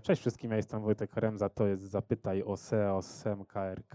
E, 0.00 0.02
Cześć 0.02 0.20
wszystkim, 0.20 0.50
ja 0.50 0.56
jestem 0.56 0.82
Wojtek 0.82 1.16
Remza, 1.16 1.48
to 1.48 1.66
jest 1.66 1.82
Zapytaj 1.82 2.42
o 2.42 2.56
SEO 2.56 3.02
z 3.02 3.06
SEMKRK. 3.06 3.94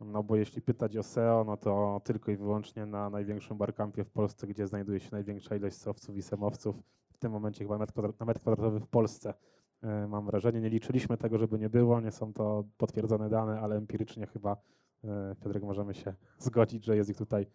No 0.00 0.22
bo 0.22 0.36
jeśli 0.36 0.62
pytać 0.62 0.96
o 0.96 1.02
SEO, 1.02 1.44
no 1.46 1.56
to 1.56 2.00
tylko 2.04 2.30
i 2.32 2.36
wyłącznie 2.36 2.86
na 2.86 3.10
największym 3.10 3.58
barkampie 3.58 4.04
w 4.04 4.10
Polsce, 4.10 4.46
gdzie 4.46 4.66
znajduje 4.66 5.00
się 5.00 5.08
największa 5.12 5.56
ilość 5.56 5.76
SEOwców 5.76 6.16
i 6.16 6.22
SEMowców, 6.22 6.76
w 7.12 7.18
tym 7.18 7.32
momencie 7.32 7.64
chyba 7.64 7.78
metr 7.78 7.92
kwadrat, 7.92 8.20
na 8.20 8.26
metr 8.26 8.40
kwadratowy 8.40 8.80
w 8.80 8.86
Polsce. 8.86 9.34
E, 9.82 10.06
Mam 10.08 10.26
wrażenie, 10.26 10.60
nie 10.60 10.70
liczyliśmy 10.70 11.16
tego, 11.16 11.38
żeby 11.38 11.58
nie 11.58 11.70
było, 11.70 12.00
nie 12.00 12.10
są 12.12 12.32
to 12.32 12.64
potwierdzone 12.78 13.28
dane, 13.28 13.60
ale 13.60 13.76
empirycznie 13.76 14.26
chyba, 14.26 14.56
e, 15.04 15.34
Piotrek, 15.40 15.62
możemy 15.62 15.94
się 15.94 16.14
zgodzić, 16.38 16.84
że 16.84 16.96
jest 16.96 17.10
ich 17.10 17.16
tutaj 17.16 17.46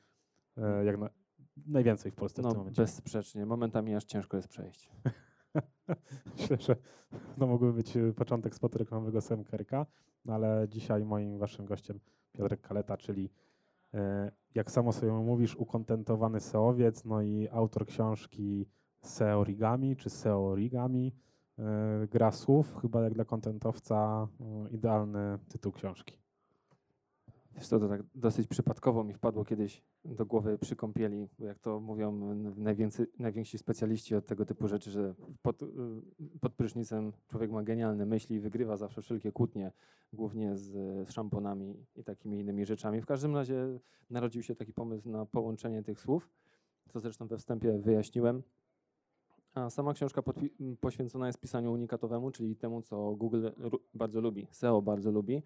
e, 0.58 0.86
jak 0.86 0.98
na, 0.98 1.10
najwięcej 1.68 2.12
w 2.12 2.16
Polsce 2.16 2.42
w 2.42 2.46
No 2.46 2.52
tym 2.52 2.60
momencie. 2.60 2.82
bezsprzecznie, 2.82 3.46
momentami 3.46 3.96
aż 3.96 4.04
ciężko 4.06 4.38
jest 4.38 4.50
przejść. 4.50 4.90
Myślę, 6.38 6.58
że 6.58 6.76
to 7.40 7.48
mógłby 7.48 7.74
być 7.74 7.98
y, 7.98 8.14
początek 8.14 8.56
spotu 8.56 8.78
reklamowego 8.78 9.22
SMKRK, 9.22 9.72
no 10.26 10.34
ale 10.34 10.68
dzisiaj 10.70 11.06
moim 11.06 11.38
waszym 11.38 11.66
gościem 11.66 12.00
Piotrek 12.32 12.62
Kaleta, 12.62 12.98
czyli 12.98 13.30
e, 13.94 14.32
jak 14.56 14.72
samo 14.72 14.94
sobie 14.94 15.12
mówisz, 15.12 15.56
ukontentowany 15.56 16.40
SEOwiec, 16.40 17.06
no 17.06 17.22
i 17.22 17.48
autor 17.52 17.86
książki 17.86 18.66
SEO 19.02 19.40
Origami, 19.40 19.96
czy 19.96 20.10
SEO 20.10 20.48
Origami, 20.48 21.16
e, 21.60 22.08
gra 22.08 22.32
słów, 22.32 22.78
chyba 22.82 23.02
jak 23.02 23.14
dla 23.14 23.26
kontentowca 23.26 24.28
e, 24.42 24.70
idealny 24.70 25.40
tytuł 25.48 25.72
książki. 25.72 26.18
Wiesz 27.56 27.68
co, 27.68 27.80
to 27.80 27.88
tak 27.88 28.04
dosyć 28.16 28.48
przypadkowo 28.48 29.04
mi 29.04 29.14
wpadło 29.14 29.46
kiedyś 29.46 29.84
do 30.06 30.26
głowy 30.26 30.58
przy 30.58 30.76
kąpieli, 30.76 31.28
bo 31.40 31.46
jak 31.46 31.60
to 31.60 31.80
mówią 31.80 32.36
najwięcy, 32.56 33.08
najwięksi 33.20 33.58
specjaliści 33.58 34.16
od 34.16 34.26
tego 34.26 34.46
typu 34.46 34.68
rzeczy, 34.68 34.92
że 34.92 35.14
pod, 35.42 35.62
y, 35.62 35.68
pod 36.42 36.54
prysznicem 36.54 37.14
człowiek 37.28 37.52
ma 37.52 37.64
genialne 37.64 38.06
myśli 38.06 38.36
i 38.36 38.40
wygrywa 38.40 38.78
zawsze 38.78 39.02
wszelkie 39.02 39.32
kłótnie, 39.32 39.72
głównie 40.14 40.58
z, 40.58 40.72
z 41.08 41.12
szamponami 41.12 41.86
i 41.96 42.04
takimi 42.04 42.40
innymi 42.40 42.66
rzeczami. 42.66 43.02
W 43.02 43.06
każdym 43.06 43.36
razie 43.36 43.80
narodził 44.10 44.44
się 44.44 44.56
taki 44.56 44.74
pomysł 44.74 45.10
na 45.10 45.26
połączenie 45.26 45.84
tych 45.84 46.02
słów, 46.02 46.30
co 46.90 47.00
zresztą 47.00 47.28
we 47.28 47.38
wstępie 47.38 47.78
wyjaśniłem. 47.78 48.44
A 49.54 49.70
sama 49.70 49.94
książka 49.94 50.22
poświęcona 50.80 51.28
jest 51.28 51.40
pisaniu 51.40 51.72
unikatowemu, 51.72 52.32
czyli 52.32 52.56
temu, 52.56 52.82
co 52.82 53.16
Google 53.16 53.48
bardzo 53.94 54.22
lubi, 54.22 54.48
SEO 54.52 54.82
bardzo 54.82 55.12
lubi, 55.12 55.44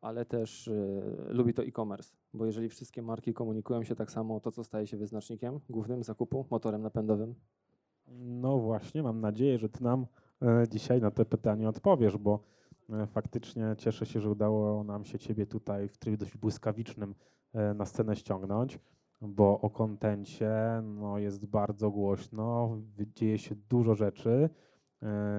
ale 0.00 0.24
też 0.24 0.68
y, 0.68 1.02
lubi 1.28 1.54
to 1.54 1.62
e-commerce, 1.62 2.16
bo 2.34 2.46
jeżeli 2.46 2.68
wszystkie 2.68 3.02
marki 3.02 3.34
komunikują 3.34 3.82
się 3.82 3.94
tak 3.94 4.10
samo, 4.10 4.40
to 4.40 4.52
co 4.52 4.64
staje 4.64 4.86
się 4.86 4.96
wyznacznikiem 4.96 5.60
głównym 5.68 6.02
zakupu, 6.02 6.46
motorem 6.50 6.82
napędowym? 6.82 7.34
No 8.18 8.58
właśnie, 8.58 9.02
mam 9.02 9.20
nadzieję, 9.20 9.58
że 9.58 9.68
ty 9.68 9.84
nam 9.84 10.06
e, 10.42 10.64
dzisiaj 10.68 11.00
na 11.00 11.10
te 11.10 11.24
pytanie 11.24 11.68
odpowiesz, 11.68 12.16
bo 12.16 12.40
e, 12.90 13.06
faktycznie 13.06 13.74
cieszę 13.78 14.06
się, 14.06 14.20
że 14.20 14.30
udało 14.30 14.84
nam 14.84 15.04
się 15.04 15.18
ciebie 15.18 15.46
tutaj 15.46 15.88
w 15.88 15.98
trybie 15.98 16.16
dość 16.16 16.36
błyskawicznym 16.36 17.14
na 17.74 17.86
scenę 17.86 18.16
ściągnąć, 18.16 18.78
bo 19.20 19.60
o 19.60 19.70
kontencie 19.70 20.52
no, 20.82 21.18
jest 21.18 21.46
bardzo 21.46 21.90
głośno, 21.90 22.76
dzieje 23.14 23.38
się 23.38 23.54
dużo 23.68 23.94
rzeczy, 23.94 24.50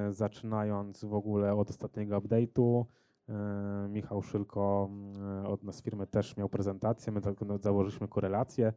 zaczynając 0.09 1.05
w 1.05 1.13
ogóle 1.13 1.55
od 1.55 1.69
ostatniego 1.69 2.21
update'u. 2.21 2.85
E, 3.29 3.87
Michał 3.89 4.21
Szylko 4.21 4.89
mm, 4.91 5.45
od 5.45 5.63
nas 5.63 5.81
firmy 5.81 6.07
też 6.07 6.37
miał 6.37 6.49
prezentację, 6.49 7.13
my 7.13 7.21
tak 7.21 7.41
no, 7.41 7.57
założyliśmy 7.57 8.07
korelację, 8.07 8.73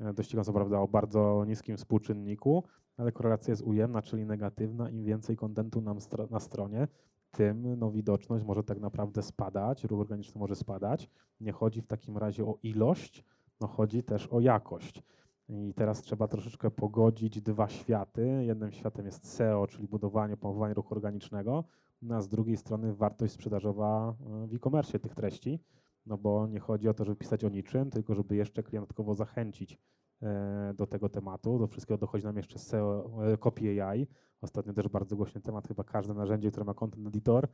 e, 0.00 0.12
dość 0.12 0.36
co 0.44 0.52
prawda 0.52 0.78
o 0.78 0.88
bardzo 0.88 1.44
niskim 1.46 1.76
współczynniku, 1.76 2.64
ale 2.96 3.12
korelacja 3.12 3.52
jest 3.52 3.62
ujemna, 3.62 4.02
czyli 4.02 4.26
negatywna. 4.26 4.90
Im 4.90 5.04
więcej 5.04 5.36
kontentu 5.36 5.80
nam 5.80 5.98
stro- 5.98 6.30
na 6.30 6.40
stronie, 6.40 6.88
tym 7.30 7.78
no, 7.78 7.90
widoczność 7.90 8.44
może 8.44 8.64
tak 8.64 8.80
naprawdę 8.80 9.22
spadać, 9.22 9.84
ruch 9.84 10.00
organiczny 10.00 10.38
może 10.38 10.56
spadać. 10.56 11.10
Nie 11.40 11.52
chodzi 11.52 11.82
w 11.82 11.86
takim 11.86 12.18
razie 12.18 12.44
o 12.44 12.58
ilość, 12.62 13.24
no 13.60 13.66
chodzi 13.66 14.02
też 14.02 14.26
o 14.26 14.40
jakość. 14.40 15.02
I 15.48 15.74
teraz 15.76 16.02
trzeba 16.02 16.28
troszeczkę 16.28 16.70
pogodzić 16.70 17.42
dwa 17.42 17.68
światy. 17.68 18.44
Jednym 18.46 18.72
światem 18.72 19.06
jest 19.06 19.28
SEO, 19.28 19.66
czyli 19.66 19.88
budowanie, 19.88 20.36
promowanie 20.36 20.74
ruchu 20.74 20.94
organicznego, 20.94 21.64
a 22.10 22.20
z 22.20 22.28
drugiej 22.28 22.56
strony 22.56 22.94
wartość 22.94 23.32
sprzedażowa 23.32 24.14
e, 24.44 24.46
w 24.46 24.54
e-commerce 24.54 24.98
tych 24.98 25.14
treści, 25.14 25.60
no 26.06 26.18
bo 26.18 26.46
nie 26.46 26.60
chodzi 26.60 26.88
o 26.88 26.94
to, 26.94 27.04
żeby 27.04 27.16
pisać 27.16 27.44
o 27.44 27.48
niczym, 27.48 27.90
tylko 27.90 28.14
żeby 28.14 28.36
jeszcze 28.36 28.62
klientkowo 28.62 29.14
zachęcić 29.14 29.78
e, 30.22 30.74
do 30.76 30.86
tego 30.86 31.08
tematu. 31.08 31.58
Do 31.58 31.66
wszystkiego 31.66 31.98
dochodzi 31.98 32.24
nam 32.24 32.36
jeszcze 32.36 32.58
SEO, 32.58 33.10
e, 33.32 33.38
Copy 33.38 33.82
AI. 33.82 34.06
Ostatnio 34.40 34.72
też 34.72 34.88
bardzo 34.88 35.16
głośny 35.16 35.40
temat, 35.40 35.68
chyba 35.68 35.84
każde 35.84 36.14
narzędzie, 36.14 36.50
które 36.50 36.64
ma 36.64 36.74
content 36.74 37.06
editor, 37.06 37.48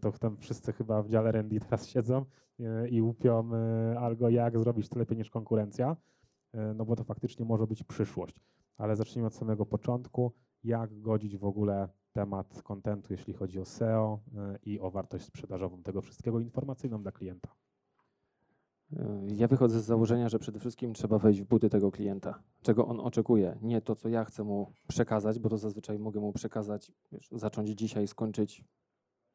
to 0.00 0.12
tam 0.12 0.36
wszyscy 0.36 0.72
chyba 0.72 1.02
w 1.02 1.08
dziale 1.08 1.28
R&D 1.28 1.60
teraz 1.60 1.86
siedzą 1.92 2.24
i 2.90 3.02
łupią 3.02 3.50
algo 3.98 4.28
jak 4.28 4.58
zrobić 4.58 4.88
to 4.88 4.98
lepiej 4.98 5.18
niż 5.18 5.30
konkurencja, 5.30 5.96
no 6.74 6.84
bo 6.84 6.96
to 6.96 7.04
faktycznie 7.04 7.44
może 7.44 7.66
być 7.66 7.82
przyszłość. 7.82 8.40
Ale 8.76 8.96
zacznijmy 8.96 9.26
od 9.26 9.34
samego 9.34 9.66
początku, 9.66 10.32
jak 10.64 11.00
godzić 11.00 11.36
w 11.36 11.44
ogóle 11.44 11.88
temat 12.18 12.62
kontentu, 12.62 13.12
jeśli 13.12 13.34
chodzi 13.34 13.60
o 13.60 13.64
SEO 13.64 14.18
e, 14.36 14.58
i 14.62 14.80
o 14.80 14.90
wartość 14.90 15.24
sprzedażową 15.24 15.82
tego 15.82 16.02
wszystkiego 16.02 16.40
informacyjną 16.40 17.02
dla 17.02 17.12
klienta. 17.12 17.54
Y, 18.92 18.96
Ja 19.36 19.48
wychodzę 19.48 19.80
z 19.80 19.84
założenia, 19.84 20.28
że 20.28 20.38
przede 20.38 20.58
wszystkim 20.60 20.94
trzeba 20.94 21.18
wejść 21.18 21.40
w 21.40 21.44
buty 21.44 21.70
tego 21.70 21.90
klienta, 21.90 22.42
czego 22.62 22.86
on 22.86 23.00
oczekuje, 23.00 23.58
nie 23.62 23.80
to, 23.80 23.94
co 23.94 24.08
ja 24.08 24.24
chcę 24.24 24.44
mu 24.44 24.72
przekazać, 24.88 25.38
bo 25.38 25.48
to 25.48 25.58
zazwyczaj 25.58 25.98
mogę 25.98 26.20
mu 26.20 26.32
przekazać, 26.32 26.92
wiesz, 27.12 27.28
zacząć 27.32 27.68
dzisiaj, 27.68 28.06
skończyć 28.06 28.64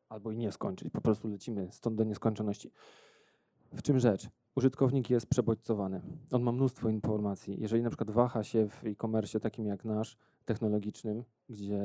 albo 0.09 0.31
i 0.31 0.38
nie 0.38 0.51
skończyć, 0.51 0.89
po 0.89 1.01
prostu 1.01 1.27
lecimy 1.27 1.67
stąd 1.72 1.95
do 1.95 2.03
nieskończoności. 2.03 2.72
W 3.73 3.81
czym 3.81 3.99
rzecz? 3.99 4.29
Użytkownik 4.56 5.09
jest 5.09 5.28
przebodźcowany. 5.28 6.02
On 6.31 6.44
ma 6.44 6.52
mnóstwo 6.52 6.90
informacji. 6.90 7.62
Jeżeli 7.62 7.84
na 7.84 7.90
przykład 7.90 8.12
waha 8.12 8.44
się 8.44 8.69
w 8.69 8.86
e-commerce 8.86 9.40
takim 9.40 9.66
jak 9.66 9.86
nasz, 9.86 10.18
technologicznym, 10.46 11.24
gdzie 11.50 11.80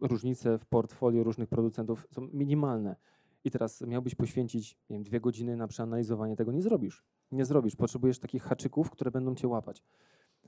różnice 0.00 0.58
w 0.58 0.66
portfolio 0.66 1.24
różnych 1.24 1.48
producentów 1.48 2.06
są 2.10 2.28
minimalne 2.32 2.96
i 3.44 3.50
teraz 3.50 3.80
miałbyś 3.80 4.14
poświęcić 4.14 4.78
nie 4.90 4.96
wiem, 4.96 5.02
dwie 5.02 5.20
godziny 5.20 5.56
na 5.56 5.66
przeanalizowanie 5.68 6.36
tego, 6.36 6.52
nie 6.52 6.62
zrobisz. 6.62 7.04
Nie 7.32 7.44
zrobisz. 7.44 7.76
Potrzebujesz 7.76 8.18
takich 8.18 8.42
haczyków, 8.42 8.90
które 8.90 9.10
będą 9.10 9.34
cię 9.34 9.48
łapać. 9.48 9.82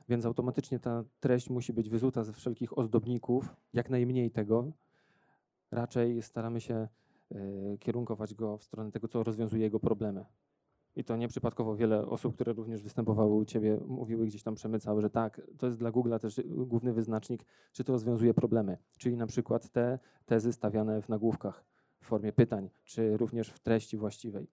Więc 0.09 0.25
automatycznie 0.25 0.79
ta 0.79 1.05
treść 1.21 1.51
musi 1.51 1.73
być 1.73 1.89
wyzuta 1.89 2.25
ze 2.25 2.33
wszelkich 2.33 2.79
ozdobników, 2.79 3.57
jak 3.73 3.91
najmniej 3.91 4.31
tego. 4.31 4.73
Raczej 5.71 6.23
staramy 6.23 6.61
się 6.61 6.89
y, 7.33 7.79
kierunkować 7.81 8.35
go 8.35 8.59
w 8.59 8.65
stronę 8.65 8.93
tego, 8.93 9.09
co 9.09 9.23
rozwiązuje 9.23 9.63
jego 9.63 9.81
problemy. 9.81 10.25
I 10.97 11.05
to 11.05 11.17
nieprzypadkowo 11.17 11.77
wiele 11.77 12.07
osób, 12.07 12.35
które 12.35 12.53
również 12.53 12.83
występowały 12.83 13.35
u 13.35 13.45
Ciebie, 13.45 13.81
mówiły 13.87 14.27
gdzieś 14.27 14.43
tam 14.43 14.55
przemycały, 14.55 15.03
że 15.03 15.11
tak, 15.11 15.41
to 15.59 15.67
jest 15.67 15.79
dla 15.79 15.91
Google'a 15.93 16.19
też 16.19 16.39
y, 16.39 16.45
główny 16.47 16.93
wyznacznik, 16.93 17.45
czy 17.73 17.85
to 17.85 17.93
rozwiązuje 17.93 18.35
problemy. 18.35 18.79
Czyli 18.99 19.17
na 19.17 19.27
przykład 19.27 19.71
te 19.71 19.99
tezy 20.27 20.53
stawiane 20.53 21.03
w 21.03 21.09
nagłówkach 21.09 21.65
w 22.01 22.07
formie 22.07 22.33
pytań, 22.33 22.71
czy 22.85 23.17
również 23.17 23.49
w 23.49 23.59
treści 23.59 23.97
właściwej. 23.97 24.49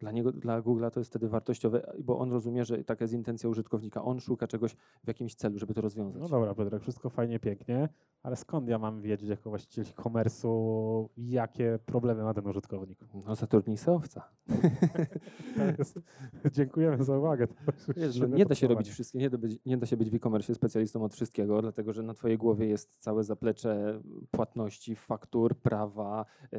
Dla 0.00 0.12
niego, 0.12 0.32
dla 0.32 0.62
Google'a 0.62 0.90
to 0.90 1.00
jest 1.00 1.10
wtedy 1.10 1.28
wartościowe, 1.28 1.92
bo 2.04 2.18
on 2.18 2.32
rozumie, 2.32 2.64
że 2.64 2.84
taka 2.84 3.04
jest 3.04 3.14
intencja 3.14 3.48
użytkownika. 3.48 4.04
On 4.04 4.20
szuka 4.20 4.46
czegoś 4.46 4.76
w 5.04 5.08
jakimś 5.08 5.34
celu, 5.34 5.58
żeby 5.58 5.74
to 5.74 5.80
rozwiązać. 5.80 6.22
No 6.22 6.28
dobra, 6.28 6.54
Piotrek, 6.54 6.82
wszystko 6.82 7.10
fajnie, 7.10 7.38
pięknie, 7.38 7.88
ale 8.22 8.36
skąd 8.36 8.68
ja 8.68 8.78
mam 8.78 9.00
wiedzieć 9.00 9.28
jako 9.28 9.50
właściciel 9.50 9.84
e-commerce'u, 9.84 11.08
jakie 11.16 11.78
problemy 11.86 12.22
ma 12.22 12.34
ten 12.34 12.46
użytkownik? 12.46 12.98
No 13.26 13.34
zatrudnij 13.34 13.76
seowca. 13.76 14.28
Jest, 15.78 16.00
dziękujemy 16.52 17.04
za 17.04 17.18
uwagę. 17.18 17.46
Wiesz, 17.96 18.20
no, 18.20 18.26
nie 18.26 18.46
da 18.46 18.54
się 18.54 18.68
robić 18.68 18.88
wszystkiego, 18.88 19.22
nie 19.22 19.30
da, 19.30 19.38
być, 19.38 19.58
nie 19.66 19.76
da 19.76 19.86
się 19.86 19.96
być 19.96 20.10
w 20.10 20.14
e-commerce 20.14 20.54
specjalistą 20.54 21.04
od 21.04 21.14
wszystkiego, 21.14 21.62
dlatego 21.62 21.92
że 21.92 22.02
na 22.02 22.14
twojej 22.14 22.38
głowie 22.38 22.66
jest 22.66 22.96
całe 22.98 23.24
zaplecze 23.24 24.00
płatności, 24.30 24.96
faktur, 24.96 25.56
prawa, 25.56 26.24
y, 26.54 26.58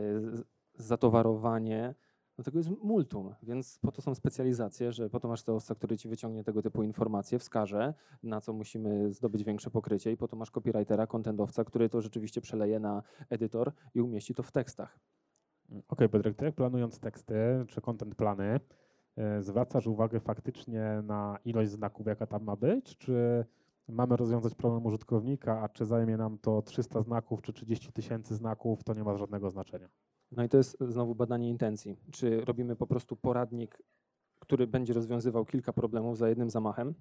zatowarowanie. 0.75 1.95
No 2.41 2.45
tego 2.45 2.57
jest 2.57 2.69
multum, 2.69 3.35
więc 3.43 3.79
po 3.79 3.91
to 3.91 4.01
są 4.01 4.15
specjalizacje, 4.15 4.91
że 4.91 5.09
po 5.09 5.19
to 5.19 5.27
masz 5.27 5.41
seowca, 5.41 5.75
który 5.75 5.97
ci 5.97 6.09
wyciągnie 6.09 6.43
tego 6.43 6.61
typu 6.61 6.83
informacje, 6.83 7.39
wskaże, 7.39 7.93
na 8.23 8.41
co 8.41 8.53
musimy 8.53 9.13
zdobyć 9.13 9.43
większe 9.43 9.71
pokrycie 9.71 10.11
i 10.11 10.17
po 10.17 10.27
to 10.27 10.35
masz 10.35 10.51
copywritera, 10.51 11.07
contentowca, 11.07 11.63
który 11.63 11.89
to 11.89 12.01
rzeczywiście 12.01 12.41
przeleje 12.41 12.79
na 12.79 13.03
edytor 13.29 13.71
i 13.95 14.01
umieści 14.01 14.33
to 14.33 14.43
w 14.43 14.51
tekstach. 14.51 14.99
Okej, 15.89 16.09
Piotrek, 16.09 16.35
ty 16.35 16.51
planując 16.51 16.99
teksty 16.99 17.35
czy 17.67 17.81
content 17.81 18.15
plany, 18.15 18.59
e, 19.15 19.41
zwracasz 19.41 19.87
uwagę 19.87 20.19
faktycznie 20.19 21.01
na 21.03 21.37
ilość 21.45 21.71
znaków, 21.71 22.07
jaka 22.07 22.27
tam 22.27 22.43
ma 22.43 22.55
być, 22.55 22.97
czy 22.97 23.45
mamy 23.87 24.17
rozwiązać 24.17 24.55
problem 24.55 24.85
użytkownika, 24.85 25.61
a 25.61 25.69
czy 25.69 25.85
zajmie 25.85 26.17
nam 26.17 26.37
to 26.37 26.61
300 26.61 27.01
znaków 27.01 27.41
czy 27.41 27.53
30 27.53 27.93
tysięcy 27.93 28.35
znaków, 28.35 28.83
to 28.83 28.93
nie 28.93 29.03
ma 29.03 29.17
żadnego 29.17 29.49
znaczenia. 29.49 29.89
No 30.31 30.43
i 30.43 30.49
to 30.49 30.57
jest 30.57 30.77
znowu 30.79 31.15
badanie 31.15 31.49
intencji. 31.49 31.95
Czy 32.11 32.41
robimy 32.45 32.75
po 32.75 32.87
prostu 32.87 33.15
poradnik, 33.15 33.81
który 34.39 34.67
będzie 34.67 34.93
rozwiązywał 34.93 35.45
kilka 35.45 35.73
problemów 35.73 36.17
za 36.17 36.29
jednym 36.29 36.49
zamachem, 36.49 36.95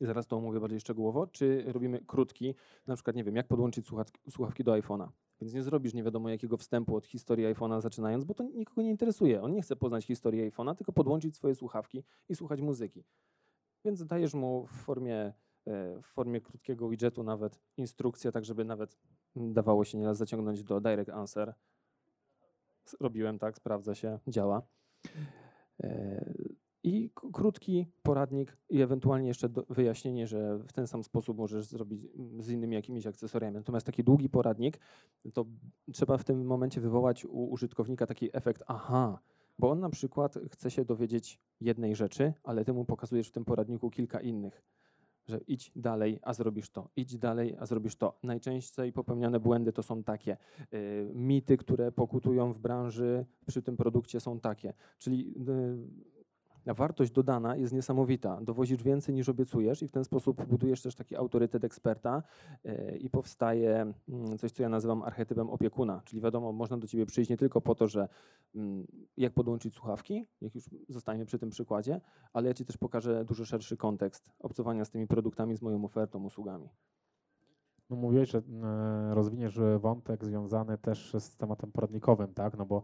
i 0.00 0.06
zaraz 0.06 0.26
to 0.26 0.36
omówię 0.36 0.60
bardziej 0.60 0.80
szczegółowo, 0.80 1.26
czy 1.26 1.64
robimy 1.72 2.00
krótki, 2.06 2.54
na 2.86 2.94
przykład, 2.94 3.16
nie 3.16 3.24
wiem, 3.24 3.36
jak 3.36 3.48
podłączyć 3.48 3.86
słuchawki, 3.86 4.20
słuchawki 4.30 4.64
do 4.64 4.72
iPhone'a. 4.72 5.08
Więc 5.40 5.54
nie 5.54 5.62
zrobisz 5.62 5.94
nie 5.94 6.02
wiadomo 6.02 6.28
jakiego 6.28 6.56
wstępu 6.56 6.96
od 6.96 7.06
historii 7.06 7.46
iPhone'a 7.54 7.80
zaczynając, 7.80 8.24
bo 8.24 8.34
to 8.34 8.44
nikogo 8.44 8.82
nie 8.82 8.90
interesuje. 8.90 9.42
On 9.42 9.52
nie 9.52 9.62
chce 9.62 9.76
poznać 9.76 10.06
historii 10.06 10.50
iPhone'a, 10.50 10.74
tylko 10.74 10.92
podłączyć 10.92 11.36
swoje 11.36 11.54
słuchawki 11.54 12.04
i 12.28 12.34
słuchać 12.34 12.60
muzyki. 12.60 13.04
Więc 13.84 14.06
dajesz 14.06 14.34
mu 14.34 14.66
w 14.66 14.70
formie, 14.70 15.32
e, 15.66 16.02
w 16.02 16.06
formie 16.06 16.40
krótkiego 16.40 16.88
widgetu 16.88 17.22
nawet 17.22 17.60
instrukcję, 17.76 18.32
tak 18.32 18.44
żeby 18.44 18.64
nawet 18.64 18.96
dawało 19.36 19.84
się 19.84 19.98
nieraz 19.98 20.16
zaciągnąć 20.16 20.64
do 20.64 20.80
Direct 20.80 21.10
Answer. 21.10 21.54
Robiłem 23.00 23.38
tak, 23.38 23.56
sprawdza 23.56 23.94
się, 23.94 24.18
działa. 24.28 24.62
E, 25.82 26.34
I 26.82 27.10
krótki 27.32 27.86
poradnik 28.02 28.56
i 28.70 28.80
ewentualnie 28.80 29.28
jeszcze 29.28 29.48
wyjaśnienie, 29.70 30.26
że 30.26 30.58
w 30.58 30.72
ten 30.72 30.86
sam 30.86 31.04
sposób 31.04 31.38
możesz 31.38 31.64
zrobić 31.64 32.04
mm, 32.04 32.42
z 32.42 32.50
innymi 32.50 32.74
jakimiś 32.74 33.06
akcesoriami. 33.06 33.56
Natomiast 33.56 33.86
taki 33.86 34.04
długi 34.04 34.28
poradnik, 34.28 34.78
to 35.34 35.46
trzeba 35.92 36.18
w 36.18 36.24
tym 36.24 36.46
momencie 36.46 36.80
wywołać 36.80 37.24
u 37.24 37.44
użytkownika 37.44 38.06
taki 38.06 38.36
efekt 38.36 38.62
aha, 38.66 39.18
bo 39.58 39.70
on 39.70 39.80
na 39.80 39.90
przykład 39.90 40.38
chce 40.50 40.70
się 40.70 40.84
dowiedzieć 40.84 41.40
jednej 41.60 41.96
rzeczy, 41.96 42.32
ale 42.44 42.64
ty 42.64 42.72
mu 42.72 42.84
pokazujesz 42.84 43.28
w 43.28 43.32
tym 43.32 43.44
poradniku 43.44 43.90
kilka 43.90 44.20
innych. 44.20 44.62
Że 45.26 45.40
idź 45.48 45.72
dalej, 45.76 46.18
a 46.22 46.32
zrobisz 46.32 46.70
to. 46.70 46.88
Idź 46.96 47.18
dalej, 47.18 47.56
a 47.58 47.66
zrobisz 47.66 47.96
to. 47.96 48.18
Najczęściej 48.22 48.92
popełniane 48.92 49.40
błędy 49.40 49.72
to 49.72 49.82
są 49.82 50.02
takie. 50.02 50.36
y, 50.74 51.10
mity, 51.14 51.56
które 51.56 51.92
pokutują 51.92 52.52
w 52.52 52.58
branży 52.58 53.26
przy 53.46 53.62
tym 53.62 53.76
produkcie 53.76 54.20
są 54.20 54.40
takie. 54.40 54.72
Czyli 54.98 55.34
y, 55.48 56.15
wartość 56.74 57.12
dodana 57.12 57.56
jest 57.56 57.72
niesamowita. 57.72 58.40
Dowozisz 58.42 58.82
więcej 58.82 59.14
niż 59.14 59.28
obiecujesz 59.28 59.82
i 59.82 59.88
w 59.88 59.92
ten 59.92 60.04
sposób 60.04 60.44
budujesz 60.46 60.82
też 60.82 60.94
taki 60.94 61.16
autorytet 61.16 61.64
eksperta 61.64 62.22
y, 62.66 62.98
i 63.00 63.10
powstaje 63.10 63.92
mm, 64.08 64.38
coś, 64.38 64.52
co 64.52 64.62
ja 64.62 64.68
nazywam 64.68 65.02
archetypem 65.02 65.50
opiekuna. 65.50 66.02
Czyli 66.04 66.22
wiadomo, 66.22 66.52
można 66.52 66.76
do 66.76 66.86
ciebie 66.86 67.06
przyjść 67.06 67.30
nie 67.30 67.36
tylko 67.36 67.60
po 67.60 67.74
to, 67.74 67.88
że 67.88 68.08
mm, 68.54 68.86
jak 69.16 69.32
podłączyć 69.32 69.74
słuchawki, 69.74 70.26
jak 70.40 70.54
już 70.54 70.64
zostaniemy 70.88 71.26
przy 71.26 71.38
tym 71.38 71.50
przykładzie, 71.50 72.00
ale 72.32 72.48
ja 72.48 72.54
ci 72.54 72.64
też 72.64 72.76
pokażę 72.76 73.24
dużo 73.24 73.44
szerszy 73.44 73.76
kontekst 73.76 74.32
obcowania 74.38 74.84
z 74.84 74.90
tymi 74.90 75.06
produktami, 75.06 75.56
z 75.56 75.62
moją 75.62 75.84
ofertą, 75.84 76.24
usługami. 76.24 76.68
No 77.90 77.96
mówiłeś, 77.96 78.30
że 78.30 78.38
e, 78.38 79.14
rozwiniesz 79.14 79.58
e, 79.58 79.78
wątek 79.78 80.24
związany 80.24 80.78
też 80.78 81.16
z 81.18 81.36
tematem 81.36 81.72
poradnikowym, 81.72 82.34
tak? 82.34 82.56
No 82.58 82.66
bo 82.66 82.76
e, 82.78 82.82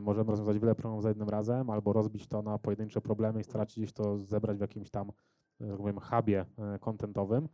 możemy 0.00 0.30
rozwiązać 0.30 0.58
wiele 0.58 0.74
problemów 0.74 1.02
za 1.02 1.08
jednym 1.08 1.28
razem, 1.28 1.70
albo 1.70 1.92
rozbić 1.92 2.26
to 2.26 2.42
na 2.42 2.58
pojedyncze 2.58 3.00
problemy 3.00 3.40
i 3.40 3.44
starać 3.44 3.72
się 3.72 3.80
gdzieś 3.80 3.92
to 3.92 4.18
zebrać 4.18 4.58
w 4.58 4.60
jakimś 4.60 4.90
tam, 4.90 5.08
e, 5.08 5.64
że 5.64 5.68
tak 5.68 5.78
powiem, 5.78 5.98
hubie 6.00 6.46
contentowym. 6.80 7.48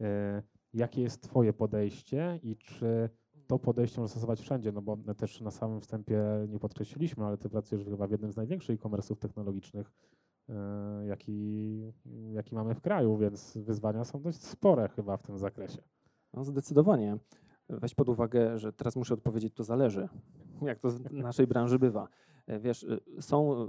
E, 0.00 0.42
Jakie 0.74 1.02
jest 1.02 1.22
Twoje 1.22 1.52
podejście 1.52 2.40
i 2.42 2.56
czy 2.56 3.10
to 3.46 3.58
podejście 3.58 4.00
można 4.00 4.12
stosować 4.12 4.40
wszędzie? 4.40 4.72
No 4.72 4.82
bo 4.82 4.96
też 4.96 5.40
na 5.40 5.50
samym 5.50 5.80
wstępie 5.80 6.22
nie 6.48 6.58
podkreśliliśmy, 6.58 7.24
ale 7.24 7.38
Ty 7.38 7.48
pracujesz 7.48 7.84
chyba 7.84 8.06
w 8.06 8.10
jednym 8.10 8.32
z 8.32 8.36
największych 8.36 8.80
e-commerce'ów 8.80 9.18
technologicznych, 9.18 9.92
jaki, 11.06 11.80
jaki 12.32 12.54
mamy 12.54 12.74
w 12.74 12.80
kraju, 12.80 13.16
więc 13.16 13.58
wyzwania 13.58 14.04
są 14.04 14.22
dość 14.22 14.42
spore 14.42 14.88
chyba 14.88 15.16
w 15.16 15.22
tym 15.22 15.38
zakresie. 15.38 15.82
No 16.32 16.44
zdecydowanie. 16.44 17.18
Weź 17.68 17.94
pod 17.94 18.08
uwagę, 18.08 18.58
że 18.58 18.72
teraz 18.72 18.96
muszę 18.96 19.14
odpowiedzieć, 19.14 19.54
to 19.54 19.64
zależy, 19.64 20.08
jak 20.62 20.78
to 20.78 20.90
w 20.90 21.12
naszej 21.12 21.46
branży 21.46 21.78
bywa. 21.78 22.08
E, 22.46 22.60
Wiesz, 22.60 22.82
y, 22.82 23.00
są 23.20 23.68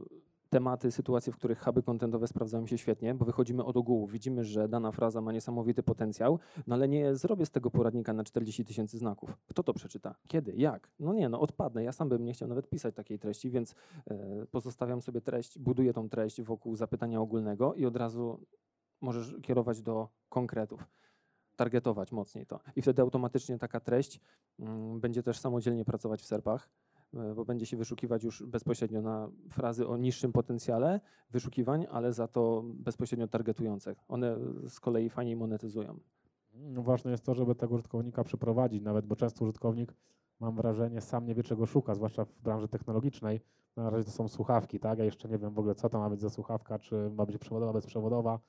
tematy, 0.49 0.91
sytuacje, 0.91 1.33
w 1.33 1.35
których 1.35 1.63
huby 1.63 1.83
kontentowe 1.83 2.27
sprawdzają 2.27 2.67
się 2.67 2.77
świetnie, 2.77 3.13
bo 3.13 3.25
wychodzimy 3.25 3.63
od 3.63 3.77
ogółu, 3.77 4.07
widzimy, 4.07 4.43
że 4.43 4.67
dana 4.67 4.91
fraza 4.91 5.21
ma 5.21 5.31
niesamowity 5.31 5.83
potencjał, 5.83 6.39
no 6.67 6.75
ale 6.75 6.87
nie 6.87 7.15
zrobię 7.15 7.45
z 7.45 7.51
tego 7.51 7.71
poradnika 7.71 8.13
na 8.13 8.23
40 8.23 8.65
tysięcy 8.65 8.97
znaków. 8.97 9.37
Kto 9.47 9.63
to 9.63 9.73
przeczyta? 9.73 10.15
Kiedy? 10.27 10.53
Jak? 10.55 10.91
No 10.99 11.13
nie, 11.13 11.29
no 11.29 11.39
odpadnę. 11.39 11.83
Ja 11.83 11.91
sam 11.91 12.09
bym 12.09 12.25
nie 12.25 12.33
chciał 12.33 12.47
nawet 12.47 12.69
pisać 12.69 12.95
takiej 12.95 13.19
treści, 13.19 13.49
więc 13.49 13.75
e, 14.07 14.45
pozostawiam 14.51 15.01
sobie 15.01 15.21
treść, 15.21 15.59
buduję 15.59 15.93
tą 15.93 16.09
treść 16.09 16.41
wokół 16.41 16.75
zapytania 16.75 17.21
ogólnego 17.21 17.73
i 17.73 17.85
od 17.85 17.95
razu 17.95 18.45
możesz 19.01 19.35
kierować 19.41 19.81
do 19.81 20.09
konkretów 20.29 20.87
targetować 21.55 22.11
mocniej 22.11 22.45
to. 22.45 22.59
I 22.75 22.81
wtedy 22.81 23.01
automatycznie 23.01 23.57
taka 23.57 23.79
treść 23.79 24.19
mm, 24.59 24.99
będzie 24.99 25.23
też 25.23 25.39
samodzielnie 25.39 25.85
pracować 25.85 26.21
w 26.21 26.25
serpach, 26.25 26.69
e, 27.13 27.33
bo 27.35 27.45
będzie 27.45 27.65
się 27.65 27.77
wyszukiwać 27.77 28.23
już 28.23 28.43
bezpośrednio 28.43 29.01
na 29.01 29.29
frazy 29.49 29.87
o 29.87 29.97
niższym 29.97 30.31
potencjale 30.31 30.99
wyszukiwań, 31.31 31.87
ale 31.91 32.13
za 32.13 32.27
to 32.27 32.63
bezpośrednio 32.65 33.27
targetujące. 33.27 33.95
One 34.07 34.37
z 34.67 34.79
kolei 34.79 35.09
fajniej 35.09 35.35
monetyzują. 35.35 35.99
No 36.53 36.83
Ważne 36.83 37.11
jest 37.11 37.23
to, 37.23 37.33
żeby 37.33 37.55
tego 37.55 37.75
użytkownika 37.75 38.23
przyprowadzić, 38.23 38.83
nawet 38.83 39.05
bo 39.05 39.15
często 39.15 39.43
użytkownik, 39.43 39.93
mam 40.39 40.55
wrażenie, 40.55 41.01
sam 41.01 41.25
nie 41.25 41.35
wie 41.35 41.43
czego 41.43 41.65
szuka, 41.65 41.95
zwłaszcza 41.95 42.25
w 42.25 42.41
branży 42.41 42.67
technologicznej. 42.67 43.41
Na 43.75 43.89
razie 43.89 44.03
to 44.03 44.11
są 44.11 44.27
słuchawki, 44.27 44.79
tak? 44.79 44.99
Ja 44.99 45.05
jeszcze 45.05 45.29
nie 45.29 45.37
wiem 45.37 45.53
w 45.53 45.59
ogóle, 45.59 45.75
co 45.75 45.89
to 45.89 45.99
ma 45.99 46.09
być 46.09 46.21
za 46.21 46.29
słuchawka, 46.29 46.79
czy 46.79 47.09
ma 47.09 47.25
być 47.25 47.37
przewodowa, 47.37 47.73
bezprzewodowa. 47.73 48.39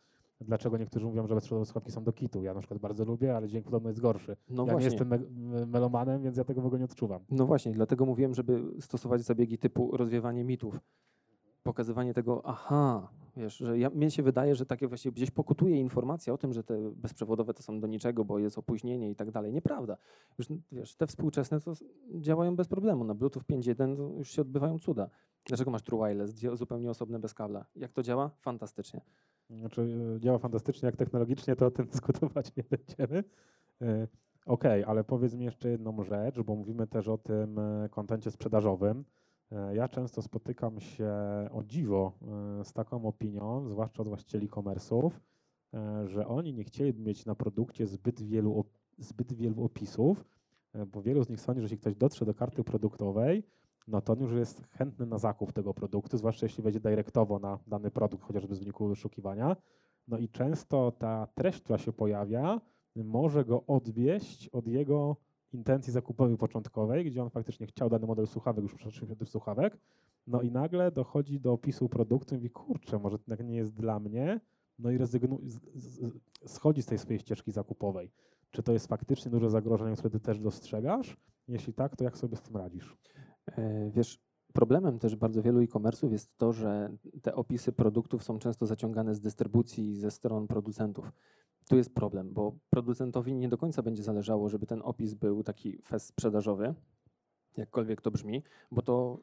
Dlaczego 0.41 0.77
niektórzy 0.79 1.07
mówią, 1.07 1.27
że 1.27 1.35
bezprzewodowe 1.35 1.65
słuchawki 1.67 1.93
są 1.93 2.05
do 2.05 2.13
kitu? 2.13 2.43
Ja 2.43 2.55
na 2.55 2.61
przykład 2.61 2.81
bardzo 2.81 3.05
lubię, 3.05 3.37
ale 3.37 3.49
dźwięk 3.49 3.65
podobno 3.65 3.89
jest 3.89 4.01
gorszy. 4.01 4.37
No 4.49 4.63
ja 4.67 4.73
właśnie. 4.73 4.89
nie 4.89 4.95
jestem 4.95 5.09
me 5.09 5.19
me- 5.19 5.67
melomanem, 5.67 6.23
więc 6.23 6.37
ja 6.37 6.45
tego 6.45 6.61
w 6.61 6.67
ogóle 6.67 6.79
nie 6.79 6.85
odczuwam. 6.85 7.25
No 7.31 7.47
właśnie, 7.47 7.73
dlatego 7.73 8.07
mówiłem, 8.07 8.35
żeby 8.35 8.63
stosować 8.81 9.23
zabiegi 9.23 9.59
typu 9.59 9.97
rozwiewanie 9.97 10.45
mitów. 10.45 10.81
Pokazywanie 11.63 12.15
tego, 12.15 12.43
aha, 12.45 13.09
wiesz, 13.37 13.57
że 13.57 13.79
ja, 13.79 13.91
mnie 13.91 14.11
się 14.11 14.23
wydaje, 14.23 14.55
że 14.55 14.67
takie 14.67 14.89
właśnie 14.89 15.13
gdzieś 15.13 15.31
pokutuje 15.31 15.81
informacja 15.81 16.33
o 16.33 16.39
tym, 16.39 16.53
że 16.53 16.65
te 16.65 16.91
bezprzewodowe 16.91 17.55
to 17.55 17.63
są 17.63 17.81
do 17.81 17.87
niczego, 17.87 18.25
bo 18.25 18.39
jest 18.39 18.59
opóźnienie 18.59 19.11
i 19.11 19.17
tak 19.17 19.31
dalej. 19.31 19.53
Nieprawda. 19.53 19.97
Już 20.39 20.49
wiesz, 20.73 20.95
te 20.95 21.07
współczesne 21.07 21.61
to 21.61 21.73
działają 22.15 22.57
bez 22.57 22.69
problemu. 22.69 23.05
Na 23.05 23.15
Bluetooth 23.15 23.43
5.1 23.51 23.97
to 23.97 24.19
już 24.19 24.31
się 24.31 24.43
odbywają 24.43 24.79
cuda. 24.79 25.11
Dlaczego 25.45 25.71
masz 25.71 25.83
True 25.83 26.07
Wireless, 26.09 26.35
zupełnie 26.55 26.91
osobne 26.91 27.19
bez 27.19 27.35
kabla? 27.35 27.65
Jak 27.77 27.93
to 27.93 28.03
działa? 28.03 28.31
Fantastycznie. 28.41 29.01
Znaczy, 29.51 29.99
e, 30.17 30.21
działa 30.21 30.39
fantastycznie, 30.39 30.87
jak 30.87 30.97
technologicznie, 30.97 31.57
to 31.57 31.67
o 31.67 31.71
tym 31.71 31.87
dyskutować 31.93 32.57
nie 32.57 32.65
będziemy. 32.71 33.25
E, 33.83 34.09
Okej, 34.47 34.85
ale 34.85 35.05
powiedz 35.05 35.35
mi 35.35 35.45
jeszcze 35.45 35.69
jedną 35.69 36.03
rzecz, 36.03 36.41
bo 36.41 36.57
mówimy 36.57 36.87
też 36.87 37.09
o 37.09 37.19
tym 37.19 37.59
e, 37.59 37.89
kontencie 37.89 38.31
sprzedażowym. 38.31 39.05
Ja 39.73 39.89
często 39.89 40.23
spotykam 40.23 40.81
się 40.81 41.11
o 41.53 41.63
dziwo 41.65 42.13
z 42.65 42.73
taką 42.73 43.05
opinią, 43.05 43.69
zwłaszcza 43.69 44.03
od 44.03 44.09
właścicieli 44.09 44.47
e-commerce'ów, 44.47 45.11
e, 45.75 46.09
że 46.09 46.27
oni 46.27 46.55
nie 46.55 46.65
chcieliby 46.65 47.03
mieć 47.03 47.27
na 47.27 47.35
produkcie 47.35 47.87
zbyt 47.87 48.23
wielu, 48.23 48.65
zbyt 48.99 49.33
wielu 49.33 49.65
opisów, 49.65 50.25
bo 50.93 51.03
wielu 51.03 51.25
z 51.25 51.29
nich 51.29 51.41
sądzi, 51.41 51.61
że 51.61 51.65
jeśli 51.65 51.79
ktoś 51.79 51.95
dotrze 51.95 52.25
do 52.25 52.35
karty 52.35 52.65
produktowej, 52.65 53.43
no 53.89 54.01
to 54.01 54.13
on 54.13 54.21
już 54.21 54.33
jest 54.33 54.67
chętny 54.71 55.07
na 55.07 55.19
zakup 55.19 55.53
tego 55.53 55.75
produktu, 55.75 56.19
zwłaszcza 56.19 56.47
jeśli 56.47 56.63
wejdzie 56.63 56.81
dyrektowo 56.81 57.39
na 57.39 57.59
dany 57.67 57.91
produkt, 57.91 58.25
chociażby 58.25 58.55
z 58.55 58.59
wyniku 58.59 58.89
wyszukiwania. 58.89 59.57
No 60.09 60.19
i 60.19 60.29
często 60.29 60.93
ta 60.99 61.27
treść, 61.35 61.61
która 61.61 61.79
się 61.79 61.93
pojawia, 61.93 62.61
może 62.97 63.45
go 63.45 63.67
odwieść 63.67 64.49
od 64.49 64.67
jego 64.67 65.17
intencji 65.53 65.93
zakupowej 65.93 66.37
początkowej, 66.37 67.05
gdzie 67.05 67.23
on 67.23 67.31
faktycznie 67.31 67.67
chciał 67.67 67.91
dany 67.91 68.07
model 68.07 68.27
słuchawek, 68.27 68.63
już 68.63 68.75
przeszedł 68.75 69.07
się 69.07 69.17
do 69.17 69.27
słuchawek, 69.27 69.79
no 70.27 70.43
i 70.43 70.51
nagle 70.51 70.91
dochodzi 70.93 71.41
do 71.41 71.53
opisu 71.53 71.89
produktu 71.89 72.35
i 72.35 72.39
mówi, 72.39 72.51
kurczę, 72.51 72.99
może 72.99 73.19
to 73.19 73.23
jednak 73.23 73.47
nie 73.47 73.57
jest 73.57 73.75
dla 73.75 74.01
mnie, 74.01 74.41
no 74.79 74.91
i 74.91 74.99
z- 74.99 76.19
schodzi 76.47 76.83
z 76.83 76.87
tej 76.87 76.99
swojej 76.99 77.19
ścieżki 77.21 77.53
zakupowej. 77.53 78.11
Czy 78.51 78.63
to 78.63 78.73
jest 78.73 78.87
faktycznie 78.87 79.31
duże 79.31 79.51
zagrożenie, 79.51 79.97
które 79.97 80.11
ty 80.11 80.21
też 80.21 80.39
dostrzegasz? 80.39 81.17
Jeśli 81.49 81.73
tak, 81.75 81.97
to 81.97 82.05
jak 82.05 82.19
sobie 82.19 82.37
z 82.37 82.43
tym 82.43 82.57
radzisz? 82.57 82.97
E, 83.49 83.91
Wiesz, 83.91 84.19
problemem 84.53 84.99
też 84.99 85.17
bardzo 85.17 85.43
wielu 85.43 85.61
e-commerce'ów 85.61 86.13
jest 86.13 86.37
to, 86.39 86.53
że 86.53 86.97
te 87.23 87.35
opisy 87.35 87.73
produktów 87.73 88.23
są 88.23 88.39
często 88.39 88.67
zaciągane 88.67 89.15
z 89.15 89.21
dystrybucji 89.21 89.97
ze 89.97 90.11
stron 90.11 90.47
producentów. 90.47 91.13
Tu 91.69 91.77
jest 91.77 91.95
problem, 91.95 92.33
bo 92.33 92.59
producentowi 92.71 93.35
nie 93.35 93.49
do 93.49 93.59
końca 93.59 93.83
będzie 93.83 94.03
zależało, 94.03 94.49
żeby 94.49 94.67
ten 94.67 94.83
opis 94.85 95.15
był 95.15 95.43
taki 95.43 95.83
fest 95.83 96.07
sprzedażowy, 96.07 96.75
jakkolwiek 97.57 98.01
to 98.01 98.11
brzmi, 98.11 98.43
bo 98.71 98.83
to 98.83 99.19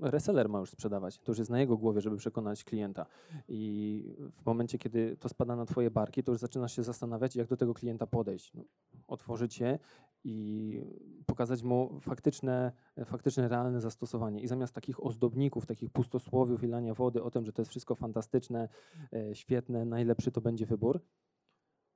reseller 0.00 0.48
ma 0.48 0.58
już 0.58 0.70
sprzedawać. 0.70 1.18
To 1.18 1.32
już 1.32 1.38
jest 1.38 1.50
na 1.50 1.60
jego 1.60 1.76
głowie, 1.76 2.00
żeby 2.00 2.16
przekonać 2.16 2.64
klienta. 2.64 3.06
I 3.48 4.04
w 4.42 4.46
momencie, 4.46 4.78
kiedy 4.78 5.16
to 5.16 5.28
spada 5.28 5.56
na 5.56 5.66
twoje 5.66 5.90
barki, 5.90 6.22
to 6.22 6.32
już 6.32 6.40
zaczynasz 6.40 6.76
się 6.76 6.82
zastanawiać, 6.82 7.36
jak 7.36 7.48
do 7.48 7.56
tego 7.56 7.74
klienta 7.74 8.06
podejść. 8.06 8.54
No, 8.54 8.64
otworzyć 9.06 9.60
je 9.60 9.78
i 10.24 10.80
pokazać 11.26 11.62
mu 11.62 12.00
faktyczne, 12.00 12.72
faktyczne, 13.04 13.48
realne 13.48 13.80
zastosowanie. 13.80 14.40
I 14.40 14.46
zamiast 14.46 14.74
takich 14.74 15.06
ozdobników, 15.06 15.66
takich 15.66 15.90
pustosłowiów 15.90 16.62
i 16.62 16.66
lania 16.66 16.94
wody 16.94 17.22
o 17.22 17.30
tym, 17.30 17.44
że 17.44 17.52
to 17.52 17.62
jest 17.62 17.70
wszystko 17.70 17.94
fantastyczne, 17.94 18.68
e, 19.12 19.34
świetne, 19.34 19.84
najlepszy 19.84 20.32
to 20.32 20.40
będzie 20.40 20.66
wybór, 20.66 21.00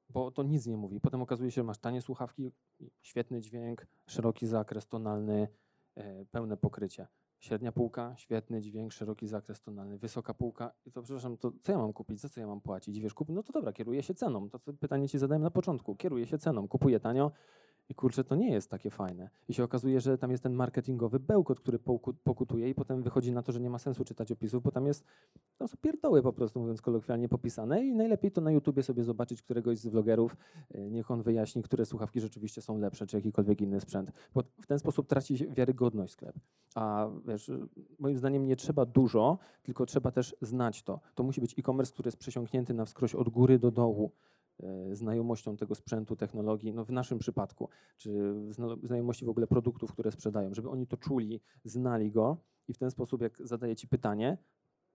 bo 0.09 0.31
to 0.31 0.43
nic 0.43 0.67
nie 0.67 0.77
mówi. 0.77 1.01
Potem 1.01 1.23
okazuje 1.23 1.51
się, 1.51 1.55
że 1.55 1.65
masz 1.65 1.79
tanie 1.79 2.03
słuchawki, 2.03 2.51
świetny 3.03 3.41
dźwięk, 3.41 3.87
szeroki 4.07 4.47
zakres 4.47 4.89
tonalny, 4.89 5.49
e, 5.95 6.25
pełne 6.25 6.57
pokrycie. 6.57 7.07
Średnia 7.43 7.73
półka, 7.73 8.15
świetny 8.17 8.61
dźwięk, 8.61 8.93
szeroki 8.93 9.27
zakres 9.27 9.61
tonalny. 9.61 9.99
Wysoka 9.99 10.35
półka, 10.35 10.73
i 10.87 10.93
to 10.93 11.03
przepraszam, 11.03 11.37
to 11.37 11.53
co 11.63 11.73
ja 11.73 11.79
mam 11.79 11.93
kupić, 11.93 12.21
za 12.21 12.29
co 12.29 12.41
ja 12.41 12.47
mam 12.47 12.61
płacić? 12.61 13.01
Wiesz, 13.01 13.15
kup, 13.15 13.29
no 13.29 13.43
to 13.43 13.53
dobra, 13.53 13.73
kieruję 13.73 14.03
się 14.03 14.15
ceną. 14.15 14.51
To 14.51 14.59
pytanie 14.81 15.09
ci 15.09 15.19
zadałem 15.19 15.43
na 15.43 15.51
początku. 15.51 15.97
Kieruję 15.97 16.27
się 16.27 16.39
ceną, 16.39 16.69
kupuję 16.69 17.01
tanio 17.01 17.33
I 17.93 17.95
kurczę, 17.95 18.25
to 18.25 18.35
nie 18.35 18.51
jest 18.51 18.71
takie 18.71 18.91
fajne. 18.91 19.31
I 19.49 19.55
się 19.55 19.65
okazuje, 19.65 20.01
że 20.01 20.19
tam 20.19 20.31
jest 20.31 20.43
ten 20.43 20.53
marketingowy 20.53 21.21
bełkot, 21.21 21.61
który 21.61 21.79
poku- 21.79 22.15
pokutuje 22.25 22.69
i 22.71 22.75
potem 22.75 23.03
wychodzi 23.03 23.33
na 23.33 23.43
to, 23.43 23.53
że 23.53 23.61
nie 23.61 23.71
ma 23.71 23.79
sensu 23.79 24.05
czytać 24.05 24.33
opisów, 24.33 24.63
bo 24.63 24.71
tam 24.71 24.87
jest, 24.87 25.05
tam 25.59 25.69
są 25.69 25.77
pierdoły 25.81 26.23
po 26.23 26.33
prostu, 26.33 26.61
mówiąc 26.61 26.83
kolokwialnie, 26.83 27.29
popisane 27.29 27.85
i 27.85 27.95
najlepiej 27.95 28.31
to 28.31 28.41
na 28.41 28.51
YouTubie 28.51 28.83
sobie 28.83 29.05
zobaczyć 29.05 29.43
któregoś 29.43 29.79
z 29.79 29.87
vlogerów, 29.87 30.37
y, 30.75 30.91
niech 30.91 31.11
on 31.11 31.23
wyjaśni, 31.23 31.63
które 31.63 31.87
słuchawki 31.87 32.21
rzeczywiście 32.21 32.63
są 32.63 32.79
lepsze, 32.79 33.07
czy 33.07 33.17
jakikolwiek 33.17 33.61
inny 33.61 33.81
sprzęt, 33.81 34.13
bo 34.35 34.43
w 34.61 34.67
ten 34.67 34.79
sposób 34.79 35.07
traci 35.07 35.37
wiarygodność 35.37 36.13
sklep. 36.13 36.37
A 36.75 37.09
wiesz, 37.27 37.51
moim 37.99 38.17
zdaniem 38.19 38.47
nie 38.47 38.57
trzeba 38.57 38.87
dużo, 38.87 39.39
tylko 39.63 39.87
trzeba 39.87 40.11
też 40.11 40.37
znać 40.41 40.83
to. 40.83 41.01
To 41.15 41.23
musi 41.23 41.41
być 41.41 41.59
e-commerce, 41.59 41.93
który 41.93 42.07
jest 42.07 42.19
przesiąknięty 42.19 42.75
na 42.75 42.85
wskroś 42.85 43.15
od 43.15 43.29
góry 43.29 43.59
do 43.59 43.71
dołu 43.71 44.11
e, 44.11 44.32
znajomością 44.93 45.57
tego 45.57 45.75
sprzętu, 45.75 46.17
technologii, 46.17 46.73
no 46.75 46.85
w 46.85 46.91
naszym 46.91 47.19
przypadku, 47.19 47.69
czy 47.97 48.35
zna- 48.51 48.77
znajomości 48.83 49.25
w 49.25 49.29
ogóle 49.29 49.47
produktów, 49.47 49.93
które 49.93 50.13
sprzedają, 50.13 50.55
żeby 50.55 50.71
oni 50.71 50.87
to 50.87 50.97
czuli, 50.97 51.41
znali 51.65 52.11
go 52.13 52.37
i 52.69 52.73
w 52.73 52.79
ten 52.79 52.91
sposób, 52.91 53.23
jak 53.23 53.39
zadaję 53.45 53.77
ci 53.77 53.89
pytanie, 53.89 54.39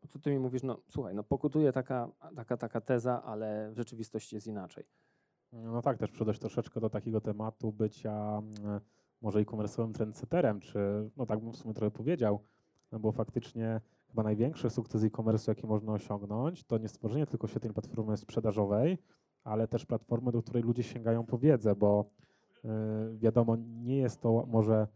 no 0.03 0.09
to 0.13 0.19
ty 0.19 0.31
mi 0.31 0.39
mówisz, 0.39 0.63
no 0.63 0.81
słuchaj, 0.87 1.15
no 1.15 1.23
pokutuje 1.23 1.71
taka, 1.71 2.11
taka, 2.35 2.57
taka 2.57 2.81
teza, 2.81 3.23
ale 3.23 3.71
w 3.71 3.77
rzeczywistości 3.77 4.35
jest 4.35 4.47
inaczej. 4.47 4.83
No 5.51 5.81
tak, 5.81 5.97
też 5.97 6.11
przydać 6.11 6.39
troszeczkę 6.39 6.79
do 6.79 6.89
takiego 6.89 7.21
tematu 7.21 7.71
bycia 7.71 8.41
mm, 8.63 8.79
może 9.21 9.39
e-commerce'owym 9.39 9.93
trendsetterem, 9.93 10.59
czy 10.59 10.79
no 11.17 11.25
tak 11.25 11.39
bym 11.39 11.51
w 11.51 11.57
sumie 11.57 11.73
trochę 11.73 11.91
powiedział, 11.91 12.39
no 12.91 12.99
bo 12.99 13.11
faktycznie 13.11 13.81
chyba 14.07 14.23
największy 14.23 14.69
sukces 14.69 15.03
e-commerce'u, 15.03 15.49
jaki 15.49 15.67
można 15.67 15.93
osiągnąć, 15.93 16.63
to 16.63 16.77
nie 16.77 16.87
stworzenie 16.87 17.25
tylko 17.27 17.47
świetnej 17.47 17.73
platformy 17.73 18.17
sprzedażowej, 18.17 18.97
ale 19.47 19.67
też 19.67 19.85
platformy, 19.85 20.31
do 20.31 20.41
której 20.41 20.63
ludzie 20.63 20.83
sięgają 20.83 21.25
po 21.25 21.37
wiedzę, 21.37 21.75
bo 21.75 22.05
y, 22.65 22.69
wiadomo, 23.17 23.55
nie 23.83 23.97
jest 23.97 24.21
to 24.21 24.45
może 24.47 24.87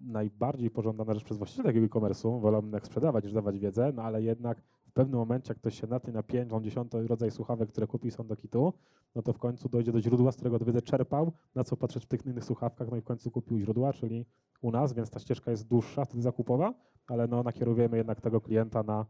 najbardziej 0.00 0.70
pożądana 0.70 1.14
rzecz 1.14 1.24
przez 1.24 1.38
właściciela 1.38 1.68
takiego 1.68 1.86
e-commerce'u, 1.86 2.40
wolą 2.40 2.62
jednak 2.62 2.86
sprzedawać 2.86 3.24
niż 3.24 3.32
dawać 3.32 3.58
wiedzę, 3.58 3.92
no 3.94 4.02
ale 4.02 4.22
jednak 4.22 4.62
w 4.86 4.92
pewnym 4.92 5.18
momencie, 5.18 5.50
jak 5.50 5.58
ktoś 5.58 5.80
się 5.80 5.86
natnie 5.86 6.12
na 6.12 6.22
5, 6.22 6.50
10 6.62 6.92
rodzaj 7.06 7.30
słuchawek, 7.30 7.68
które 7.68 7.86
kupi 7.86 8.10
są 8.10 8.26
do 8.26 8.36
kitu, 8.36 8.72
no 9.14 9.22
to 9.22 9.32
w 9.32 9.38
końcu 9.38 9.68
dojdzie 9.68 9.92
do 9.92 10.00
źródła, 10.00 10.32
z 10.32 10.36
którego 10.36 10.58
wiedzę 10.58 10.82
czerpał, 10.82 11.32
na 11.54 11.64
co 11.64 11.76
patrzeć 11.76 12.04
w 12.04 12.08
tych 12.08 12.26
innych 12.26 12.44
słuchawkach, 12.44 12.90
no 12.90 12.96
i 12.96 13.00
w 13.00 13.04
końcu 13.04 13.30
kupił 13.30 13.58
źródła, 13.58 13.92
czyli 13.92 14.26
u 14.62 14.70
nas, 14.70 14.92
więc 14.92 15.10
ta 15.10 15.20
ścieżka 15.20 15.50
jest 15.50 15.68
dłuższa, 15.68 16.04
wtedy 16.04 16.22
zakupowa, 16.22 16.74
ale 17.06 17.28
no 17.28 17.42
nakierujemy 17.42 17.96
jednak 17.96 18.20
tego 18.20 18.40
klienta 18.40 18.82
na, 18.82 19.06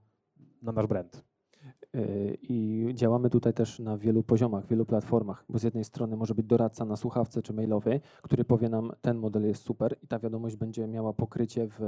na 0.62 0.72
nasz 0.72 0.86
brand. 0.86 1.31
Yy, 1.94 2.38
I 2.42 2.88
działamy 2.94 3.30
tutaj 3.30 3.54
też 3.54 3.78
na 3.78 3.98
wielu 3.98 4.22
poziomach, 4.22 4.66
wielu 4.66 4.86
platformach, 4.86 5.44
bo 5.48 5.58
z 5.58 5.62
jednej 5.62 5.84
strony 5.84 6.16
może 6.16 6.34
być 6.34 6.46
doradca 6.46 6.84
na 6.84 6.96
słuchawce 6.96 7.42
czy 7.42 7.52
mailowy, 7.52 8.00
który 8.22 8.44
powie 8.44 8.68
nam, 8.68 8.92
ten 9.00 9.18
model 9.18 9.46
jest 9.46 9.62
super 9.62 9.96
i 10.02 10.06
ta 10.06 10.18
wiadomość 10.18 10.56
będzie 10.56 10.88
miała 10.88 11.12
pokrycie 11.12 11.68
w, 11.68 11.82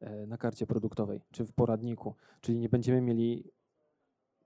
e, 0.00 0.26
na 0.26 0.38
karcie 0.38 0.66
produktowej 0.66 1.20
czy 1.30 1.44
w 1.44 1.52
poradniku, 1.52 2.14
czyli 2.40 2.58
nie 2.58 2.68
będziemy 2.68 3.00
mieli 3.00 3.50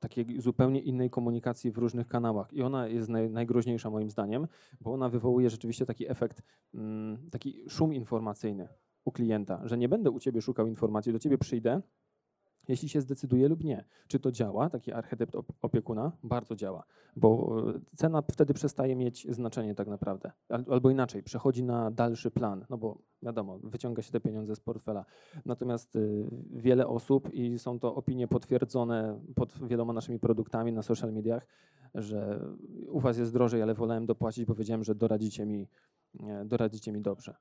takiej 0.01 0.41
zupełnie 0.41 0.81
innej 0.81 1.11
komunikacji 1.11 1.71
w 1.71 1.79
różnych 1.79 2.07
kanałach. 2.07 2.53
I 2.53 2.63
ona 2.63 2.87
jest 2.89 3.09
naj, 3.09 3.31
najgroźniejsza 3.31 3.91
moim 3.91 4.11
zdaniem, 4.11 4.47
bo 4.81 4.93
ona 4.93 5.09
wywołuje 5.09 5.51
rzeczywiście 5.51 5.87
taki 5.87 6.11
efekt, 6.11 6.43
mm, 6.75 7.31
taki 7.31 7.65
szum 7.69 7.95
informacyjny 7.95 8.69
u 9.05 9.13
klienta, 9.13 9.61
że 9.65 9.79
nie 9.79 9.89
będę 9.89 10.11
u 10.11 10.21
ciebie 10.21 10.43
szukał 10.43 10.67
informacji, 10.67 11.13
do 11.13 11.19
ciebie 11.19 11.39
przyjdę, 11.39 11.81
jeśli 12.71 12.89
się 12.89 13.01
zdecyduje 13.01 13.49
lub 13.49 13.65
nie. 13.65 13.85
Czy 14.09 14.21
to 14.21 14.33
działa, 14.33 14.71
taki 14.71 14.93
archetyp 14.93 15.31
op- 15.31 15.53
opiekuna? 15.63 16.13
Bardzo 16.25 16.57
działa, 16.57 16.85
bo 17.17 17.57
e, 17.71 17.81
cena 17.97 18.23
wtedy 18.23 18.55
przestaje 18.55 18.97
mieć 18.97 19.27
znaczenie 19.35 19.75
tak 19.75 19.89
naprawdę. 19.89 20.33
Al- 20.49 20.65
Albo 20.71 20.91
inaczej, 20.91 21.23
przechodzi 21.23 21.65
na 21.65 21.91
dalszy 21.91 22.31
plan, 22.31 22.67
no 22.71 22.79
bo 22.79 22.99
wiadomo, 23.23 23.59
wyciąga 23.59 24.03
się 24.03 24.13
te 24.13 24.21
pieniądze 24.21 24.57
z 24.57 24.61
portfela. 24.61 25.05
Natomiast 25.47 25.97
y, 25.97 26.25
wiele 26.51 26.87
osób, 26.87 27.35
i 27.35 27.59
są 27.59 27.79
to 27.79 27.95
opinie 27.95 28.29
potwierdzone 28.29 29.21
pod 29.35 29.69
wieloma 29.69 29.93
naszymi 29.93 30.19
produktami 30.19 30.73
na 30.73 30.83
social 30.83 31.13
mediach, 31.13 31.47
że 31.95 32.41
u 32.89 33.01
was 33.01 33.19
jest 33.19 33.33
drożej, 33.33 33.63
ale 33.63 33.75
wolałem 33.75 34.07
dopłacić, 34.07 34.45
bo 34.45 34.55
wiedziałem, 34.55 34.85
że 34.85 34.95
doradzicie 34.95 35.47
mi, 35.47 35.69
e, 36.21 36.45
doradzicie 36.45 36.93
mi 36.93 37.01
dobrze. 37.01 37.35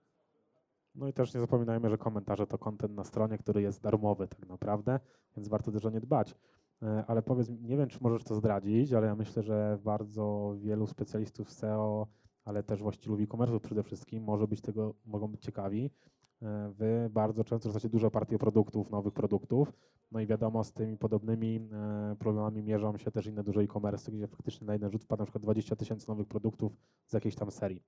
No 1.00 1.08
i 1.08 1.14
też 1.14 1.34
nie 1.34 1.40
zapominajmy, 1.40 1.90
że 1.90 1.98
komentarze 1.98 2.48
to 2.48 2.58
kontent 2.58 2.96
na 2.96 3.04
stronie, 3.04 3.38
który 3.38 3.62
jest 3.62 3.82
darmowy 3.82 4.28
tak 4.28 4.48
naprawdę, 4.48 5.00
więc 5.38 5.48
warto 5.48 5.72
też 5.72 5.86
o 5.86 5.90
nie 5.90 6.02
dbać. 6.02 6.36
E, 6.84 7.04
Ale 7.08 7.22
powiedz, 7.22 7.50
nie 7.50 7.78
wiem, 7.78 7.90
czy 7.90 7.98
możesz 8.02 8.24
to 8.24 8.36
zdradzić, 8.36 8.94
ale 8.94 9.08
ja 9.08 9.16
myślę, 9.16 9.44
że 9.44 9.80
bardzo 9.84 10.56
wielu 10.58 10.88
specjalistów 10.88 11.52
SEO, 11.52 12.08
ale 12.46 12.64
też 12.64 12.82
właścicieli 12.82 13.24
e-commerce 13.24 13.60
przede 13.60 13.84
wszystkim 13.84 14.24
może 14.24 14.48
być 14.48 14.62
tego, 14.62 14.94
mogą 15.06 15.28
być 15.28 15.42
ciekawi. 15.42 15.92
E, 16.42 16.70
Wy 16.78 17.10
bardzo 17.14 17.44
często 17.44 17.70
rzucacie 17.70 17.90
dużo 17.90 18.12
partii 18.12 18.38
produktów, 18.38 18.92
nowych 18.92 19.14
produktów, 19.14 19.74
no 20.12 20.20
i 20.20 20.28
wiadomo, 20.28 20.64
z 20.64 20.74
tymi 20.74 20.98
podobnymi 20.98 21.70
e, 21.72 22.16
problemami 22.20 22.64
mierzą 22.64 22.98
się 22.98 23.12
też 23.12 23.26
inne 23.26 23.44
duże 23.44 23.62
e-commerce, 23.62 24.12
gdzie 24.12 24.28
faktycznie 24.28 24.68
na 24.68 24.74
jeden 24.74 24.92
rzut 24.92 25.04
wpada 25.04 25.22
na 25.22 25.26
przykład 25.26 25.44
20 25.44 25.76
tysięcy 25.76 26.08
nowych 26.08 26.28
produktów 26.28 26.78
z 27.06 27.14
jakiejś 27.14 27.36
tam 27.36 27.52
serii. 27.52 27.84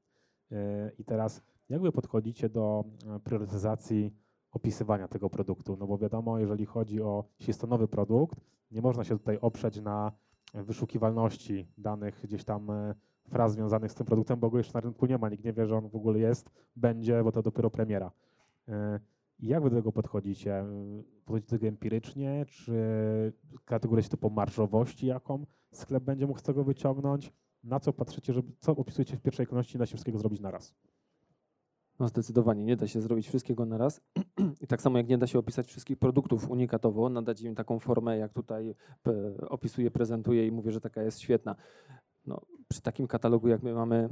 E, 0.52 0.92
I 1.00 1.04
teraz 1.04 1.42
jak 1.70 1.82
wy 1.82 1.92
podchodzicie 1.92 2.50
do 2.50 2.84
e, 3.08 3.20
priorytetyzacji 3.20 4.14
opisywania 4.52 5.08
tego 5.08 5.30
produktu? 5.30 5.78
No 5.78 5.88
bo 5.88 5.98
wiadomo, 5.98 6.40
jeżeli 6.40 6.66
chodzi 6.66 7.02
o, 7.02 7.24
jeśli 7.40 7.50
jest 7.50 7.62
to 7.62 7.68
nowy 7.68 7.88
produkt, 7.88 8.40
nie 8.72 8.82
można 8.82 9.04
się 9.04 9.18
tutaj 9.18 9.38
oprzeć 9.42 9.82
na 9.82 10.12
wyszukiwalności 10.54 11.68
danych 11.78 12.22
gdzieś 12.24 12.44
tam 12.44 12.70
e, 12.70 12.96
fraz 13.30 13.54
związanych 13.54 13.92
z 13.92 13.96
tym 13.96 14.06
produktem, 14.06 14.40
bo 14.40 14.50
go 14.50 14.58
jeszcze 14.58 14.74
na 14.74 14.82
rynku 14.82 15.06
nie 15.06 15.18
ma, 15.18 15.30
nikt 15.30 15.44
nie 15.44 15.54
wie, 15.54 15.66
że 15.68 15.78
on 15.78 15.90
w 15.90 15.96
ogóle 15.96 16.20
jest, 16.20 16.50
będzie, 16.76 17.24
bo 17.24 17.32
to 17.32 17.42
dopiero 17.42 17.70
premiera. 17.70 18.12
Jak 19.40 19.64
wy 19.64 19.70
do 19.70 19.76
tego 19.76 19.92
podchodzicie? 19.92 20.66
Podchodzicie 21.26 21.52
do 21.52 21.58
tego 21.58 21.68
empirycznie, 21.68 22.46
czy 22.48 22.74
kategorujecie 23.66 24.10
to 24.10 24.18
po 24.18 24.30
marżowości, 24.30 25.08
jaką 25.08 25.46
sklep 25.72 26.04
będzie 26.04 26.28
mógł 26.28 26.40
z 26.40 26.44
tego 26.44 26.64
wyciągnąć? 26.64 27.34
Na 27.64 27.80
co 27.80 27.94
patrzycie, 27.94 28.34
żeby, 28.34 28.52
co 28.60 28.72
opisujecie 28.72 29.18
w 29.18 29.22
pierwszej 29.22 29.48
kolejności, 29.48 29.78
da 29.78 29.86
się 29.86 29.90
wszystkiego 29.90 30.18
zrobić 30.18 30.40
naraz? 30.40 30.74
No 32.00 32.08
zdecydowanie 32.08 32.64
nie 32.64 32.76
da 32.76 32.88
się 32.88 33.02
zrobić 33.02 33.28
wszystkiego 33.28 33.66
na 33.66 33.78
raz. 33.78 34.02
I 34.62 34.68
tak 34.68 34.82
samo 34.82 34.98
jak 34.98 35.08
nie 35.08 35.18
da 35.18 35.28
się 35.28 35.40
opisać 35.40 35.68
wszystkich 35.68 35.98
produktów 35.98 36.50
unikatowo, 36.50 37.10
nadać 37.10 37.42
im 37.42 37.56
taką 37.56 37.80
formę, 37.80 38.18
jak 38.18 38.34
tutaj 38.34 38.76
p- 39.04 39.38
opisuję, 39.50 39.92
prezentuję 39.92 40.48
i 40.48 40.52
mówię, 40.52 40.72
że 40.72 40.82
taka 40.82 41.04
jest 41.04 41.20
świetna. 41.20 41.56
No, 42.26 42.42
przy 42.68 42.82
takim 42.82 43.08
katalogu, 43.08 43.48
jak 43.48 43.64
my 43.64 43.74
mamy, 43.74 44.10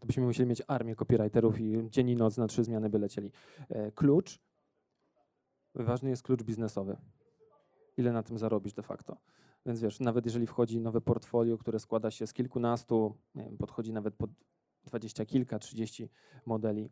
to 0.00 0.06
byśmy 0.06 0.22
musieli 0.22 0.48
mieć 0.48 0.62
armię 0.66 0.96
copywriterów 0.96 1.60
i 1.60 1.90
dzień 1.90 2.08
i 2.08 2.16
noc 2.16 2.36
na 2.36 2.46
trzy 2.46 2.64
zmiany 2.64 2.90
by 2.90 2.98
lecieli. 2.98 3.32
E, 3.68 3.92
Klucz, 3.92 4.40
ważny 5.74 6.10
jest 6.10 6.22
klucz 6.22 6.42
biznesowy. 6.42 6.96
Ile 7.98 8.12
na 8.12 8.22
tym 8.22 8.38
zarobisz 8.38 8.72
de 8.72 8.82
facto. 8.82 9.16
Więc 9.66 9.80
wiesz, 9.80 10.00
nawet 10.00 10.24
jeżeli 10.24 10.46
wchodzi 10.46 10.80
nowe 10.80 11.00
portfolio, 11.00 11.58
które 11.58 11.78
składa 11.78 12.10
się 12.10 12.26
z 12.26 12.32
kilkunastu, 12.32 13.14
nie 13.34 13.44
wiem, 13.44 13.56
podchodzi 13.56 13.92
nawet 13.92 14.14
pod 14.14 14.30
dwadzieścia 14.84 15.24
kilka, 15.24 15.58
trzydzieści 15.58 16.08
modeli, 16.46 16.90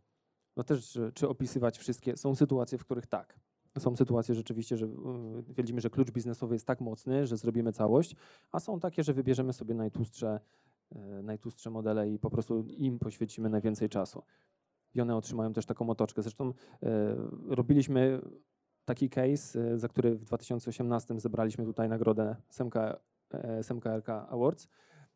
no 0.57 0.65
też, 0.65 0.91
czy, 0.91 1.13
czy 1.15 1.29
opisywać 1.29 1.79
wszystkie. 1.79 2.17
Są 2.17 2.35
sytuacje, 2.35 2.79
w 2.79 2.85
których 2.85 3.07
tak. 3.07 3.39
Są 3.79 3.97
sytuacje 3.97 4.35
rzeczywiście, 4.35 4.77
że 4.77 4.87
y, 4.87 5.53
twierdzimy, 5.53 5.81
że 5.81 5.91
klucz 5.91 6.11
biznesowy 6.11 6.55
jest 6.55 6.67
tak 6.67 6.81
mocny, 6.81 7.27
że 7.27 7.37
zrobimy 7.37 7.73
całość, 7.73 8.17
a 8.53 8.61
są 8.61 8.81
takie, 8.81 9.03
że 9.03 9.13
wybierzemy 9.13 9.53
sobie 9.53 9.75
najtłustsze, 9.75 10.41
y, 10.97 11.23
najtłustsze 11.23 11.71
modele 11.71 12.11
i 12.11 12.19
po 12.19 12.31
prostu 12.31 12.65
im 12.69 12.99
poświęcimy 12.99 13.51
najwięcej 13.51 13.89
czasu. 13.89 14.23
I 14.95 15.01
one 15.01 15.17
otrzymają 15.17 15.53
też 15.53 15.67
taką 15.67 15.91
otoczkę. 15.91 16.23
Zresztą 16.23 16.49
y, 16.51 16.55
robiliśmy 17.49 18.21
taki 18.87 19.11
case, 19.11 19.61
y, 19.61 19.79
za 19.79 19.89
który 19.89 20.15
w 20.15 20.25
2018 20.25 21.21
zebraliśmy 21.21 21.65
tutaj 21.65 21.89
nagrodę 21.89 22.37
SMK, 22.49 22.77
y, 22.77 23.63
SMKRK 23.63 24.09
Awards. 24.09 24.65
Y, 24.65 24.69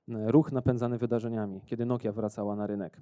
Ruch 0.08 0.52
napędzany 0.52 0.98
wydarzeniami, 0.98 1.60
kiedy 1.66 1.86
Nokia 1.86 2.12
wracała 2.12 2.56
na 2.56 2.66
rynek. 2.66 3.00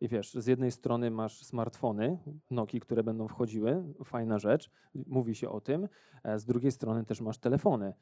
I 0.00 0.08
wiesz, 0.08 0.34
z 0.34 0.46
jednej 0.46 0.70
strony 0.70 1.10
masz 1.10 1.44
smartfony 1.44 2.18
Nokii, 2.50 2.80
które 2.80 3.02
będą 3.02 3.28
wchodziły, 3.28 3.84
fajna 4.04 4.38
rzecz, 4.38 4.70
mówi 4.94 5.34
się 5.34 5.50
o 5.50 5.60
tym, 5.60 5.88
z 6.36 6.44
drugiej 6.44 6.72
strony 6.72 7.04
też 7.04 7.20
masz 7.20 7.38
telefony. 7.38 7.94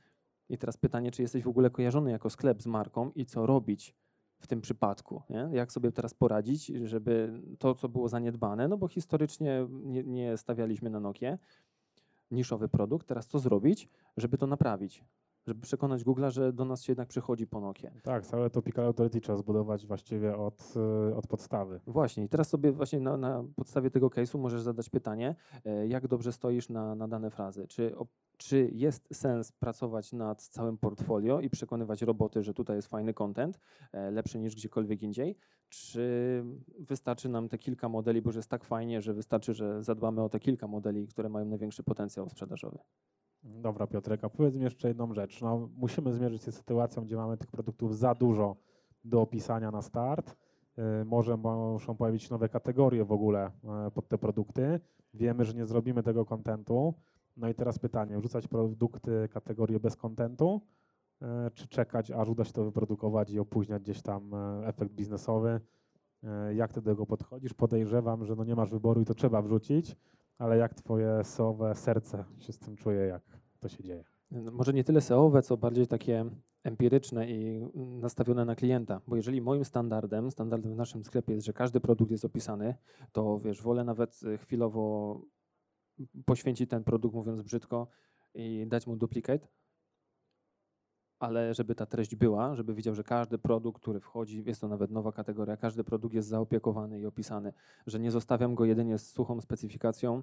I 0.48 0.58
teraz 0.58 0.76
pytanie, 0.76 1.10
czy 1.10 1.22
jesteś 1.22 1.42
w 1.42 1.48
ogóle 1.48 1.70
kojarzony 1.70 2.10
jako 2.10 2.30
sklep 2.30 2.62
z 2.62 2.66
marką 2.66 3.10
i 3.10 3.26
co 3.26 3.46
robić 3.46 3.94
w 4.44 4.46
tym 4.46 4.60
przypadku? 4.60 5.22
Nie? 5.30 5.48
Jak 5.52 5.72
sobie 5.72 5.92
teraz 5.92 6.14
poradzić, 6.14 6.66
żeby 6.66 7.42
to, 7.58 7.74
co 7.74 7.88
było 7.88 8.08
zaniedbane, 8.08 8.68
no 8.68 8.76
bo 8.76 8.88
historycznie 8.88 9.66
nie, 9.70 10.04
nie 10.04 10.36
stawialiśmy 10.36 10.90
na 10.90 11.00
Nokię, 11.00 11.38
niszowy 12.30 12.68
produkt, 12.68 13.06
teraz 13.06 13.26
co 13.26 13.38
zrobić, 13.38 13.88
żeby 14.16 14.38
to 14.38 14.46
naprawić? 14.46 15.04
Żeby 15.46 15.60
przekonać 15.60 16.04
Google'a, 16.04 16.30
że 16.30 16.52
do 16.52 16.64
nas 16.64 16.82
się 16.82 16.90
jednak 16.92 17.08
przychodzi 17.08 17.46
po 17.46 17.60
Nokię. 17.60 17.92
Tak, 18.02 18.26
całe 18.26 18.50
to 18.50 18.62
Pickle 18.62 18.84
Authority 18.84 19.20
trzeba 19.20 19.38
zbudować 19.38 19.86
właściwie 19.86 20.36
od, 20.36 20.74
y, 21.10 21.16
od 21.16 21.26
podstawy. 21.26 21.80
Właśnie, 21.86 22.24
i 22.24 22.28
teraz 22.28 22.48
sobie 22.48 22.72
właśnie 22.72 23.00
na, 23.00 23.16
na 23.16 23.44
podstawie 23.56 23.90
tego 23.90 24.08
case'u 24.08 24.38
możesz 24.38 24.62
zadać 24.62 24.90
pytanie, 24.90 25.36
e, 25.64 25.86
jak 25.86 26.08
dobrze 26.08 26.32
stoisz 26.32 26.68
na, 26.68 26.94
na 26.94 27.08
dane 27.08 27.30
frazy. 27.30 27.66
Czy, 27.66 27.94
czy 28.36 28.70
jest 28.72 29.08
sens 29.12 29.52
pracować 29.52 30.12
nad 30.12 30.42
całym 30.42 30.78
portfolio 30.78 31.40
i 31.40 31.50
przekonywać 31.50 32.02
roboty, 32.02 32.42
że 32.42 32.54
tutaj 32.54 32.76
jest 32.76 32.88
fajny 32.88 33.14
content, 33.14 33.58
e, 33.92 34.10
lepszy 34.10 34.38
niż 34.38 34.54
gdziekolwiek 34.56 35.02
indziej, 35.02 35.36
czy 35.68 36.44
wystarczy 36.78 37.28
nam 37.28 37.48
te 37.48 37.58
kilka 37.58 37.88
modeli, 37.88 38.22
bo 38.22 38.28
już 38.28 38.36
jest 38.36 38.50
tak 38.50 38.64
fajnie, 38.64 39.02
że 39.02 39.14
wystarczy, 39.14 39.54
że 39.54 39.82
zadbamy 39.82 40.22
o 40.22 40.28
te 40.28 40.40
kilka 40.40 40.68
modeli, 40.68 41.06
które 41.06 41.28
mają 41.28 41.46
największy 41.46 41.82
potencjał 41.82 42.28
sprzedażowy. 42.28 42.78
Dobra, 43.44 43.86
Piotrek, 43.86 44.24
a 44.24 44.28
powiedz 44.28 44.54
mi 44.54 44.62
jeszcze 44.62 44.88
jedną 44.88 45.14
rzecz. 45.14 45.40
No, 45.40 45.68
musimy 45.76 46.12
zmierzyć 46.12 46.42
się 46.42 46.52
z 46.52 46.56
sytuacją, 46.56 47.04
gdzie 47.04 47.16
mamy 47.16 47.36
tych 47.36 47.50
produktów 47.50 47.98
za 47.98 48.14
dużo 48.14 48.56
do 49.04 49.20
opisania 49.20 49.70
na 49.70 49.82
start. 49.82 50.36
Y, 51.02 51.04
Może 51.04 51.36
muszą 51.36 51.96
pojawić 51.96 52.30
nowe 52.30 52.48
kategorie 52.48 53.04
w 53.04 53.12
ogóle 53.12 53.50
e, 53.86 53.90
pod 53.90 54.08
te 54.08 54.18
produkty. 54.18 54.80
Wiemy, 55.14 55.44
że 55.44 55.54
nie 55.54 55.66
zrobimy 55.66 56.02
tego 56.02 56.24
kontentu. 56.24 56.94
No 57.36 57.48
i 57.48 57.54
teraz 57.54 57.78
pytanie, 57.78 58.18
wrzucać 58.18 58.48
produkty 58.48 59.28
kategorie 59.32 59.80
bez 59.80 59.96
kontentu, 59.96 60.60
e, 61.22 61.50
czy 61.54 61.68
czekać, 61.68 62.10
aż 62.10 62.28
uda 62.28 62.44
się 62.44 62.52
to 62.52 62.64
wyprodukować 62.64 63.30
i 63.30 63.38
opóźniać 63.38 63.82
gdzieś 63.82 64.02
tam 64.02 64.34
e, 64.34 64.66
efekt 64.66 64.92
biznesowy? 64.92 65.60
Jak 66.54 66.72
ty 66.72 66.82
do 66.82 66.90
tego 66.90 67.06
podchodzisz? 67.06 67.54
Podejrzewam, 67.54 68.24
że 68.24 68.36
no 68.36 68.44
nie 68.44 68.54
masz 68.54 68.70
wyboru 68.70 69.00
i 69.00 69.04
to 69.04 69.14
trzeba 69.14 69.42
wrzucić, 69.42 69.96
ale 70.38 70.56
jak 70.56 70.74
twoje 70.74 71.24
sowe 71.24 71.74
serce 71.74 72.24
się 72.38 72.52
z 72.52 72.58
tym 72.58 72.76
czuje, 72.76 73.00
jak 73.00 73.22
to 73.60 73.68
się 73.68 73.82
dzieje? 73.82 74.04
No, 74.30 74.52
Może 74.52 74.72
nie 74.72 74.84
tyle 74.84 75.00
SEO-owe, 75.00 75.42
co 75.42 75.56
bardziej 75.56 75.86
takie 75.86 76.24
empiryczne 76.64 77.30
i 77.30 77.68
nastawione 77.74 78.44
na 78.44 78.54
klienta. 78.54 79.00
Bo 79.06 79.16
jeżeli 79.16 79.40
moim 79.40 79.64
standardem, 79.64 80.30
standardem 80.30 80.72
w 80.72 80.76
naszym 80.76 81.04
sklepie 81.04 81.32
jest, 81.32 81.46
że 81.46 81.52
każdy 81.52 81.80
produkt 81.80 82.10
jest 82.10 82.24
opisany, 82.24 82.74
to 83.12 83.40
wiesz, 83.40 83.62
wolę 83.62 83.84
nawet 83.84 84.22
y, 84.22 84.38
chwilowo 84.38 85.20
poświęcić 86.24 86.70
ten 86.70 86.84
produkt, 86.84 87.14
mówiąc 87.14 87.42
brzydko, 87.42 87.88
i 88.34 88.66
dać 88.66 88.86
mu 88.86 88.96
duplikat, 88.96 89.48
ale 91.18 91.54
żeby 91.54 91.74
ta 91.74 91.86
treść 91.86 92.16
była, 92.16 92.54
żeby 92.54 92.74
widział, 92.74 92.94
że 92.94 93.04
każdy 93.04 93.38
produkt, 93.38 93.82
który 93.82 94.00
wchodzi, 94.00 94.44
jest 94.46 94.60
to 94.60 94.68
nawet 94.68 94.90
nowa 94.90 95.12
kategoria, 95.12 95.56
każdy 95.56 95.84
produkt 95.84 96.14
jest 96.14 96.28
zaopiekowany 96.28 97.00
i 97.00 97.06
opisany, 97.06 97.52
że 97.86 98.00
nie 98.00 98.10
zostawiam 98.10 98.54
go 98.54 98.64
jedynie 98.64 98.98
z 98.98 99.10
suchą 99.10 99.40
specyfikacją, 99.40 100.22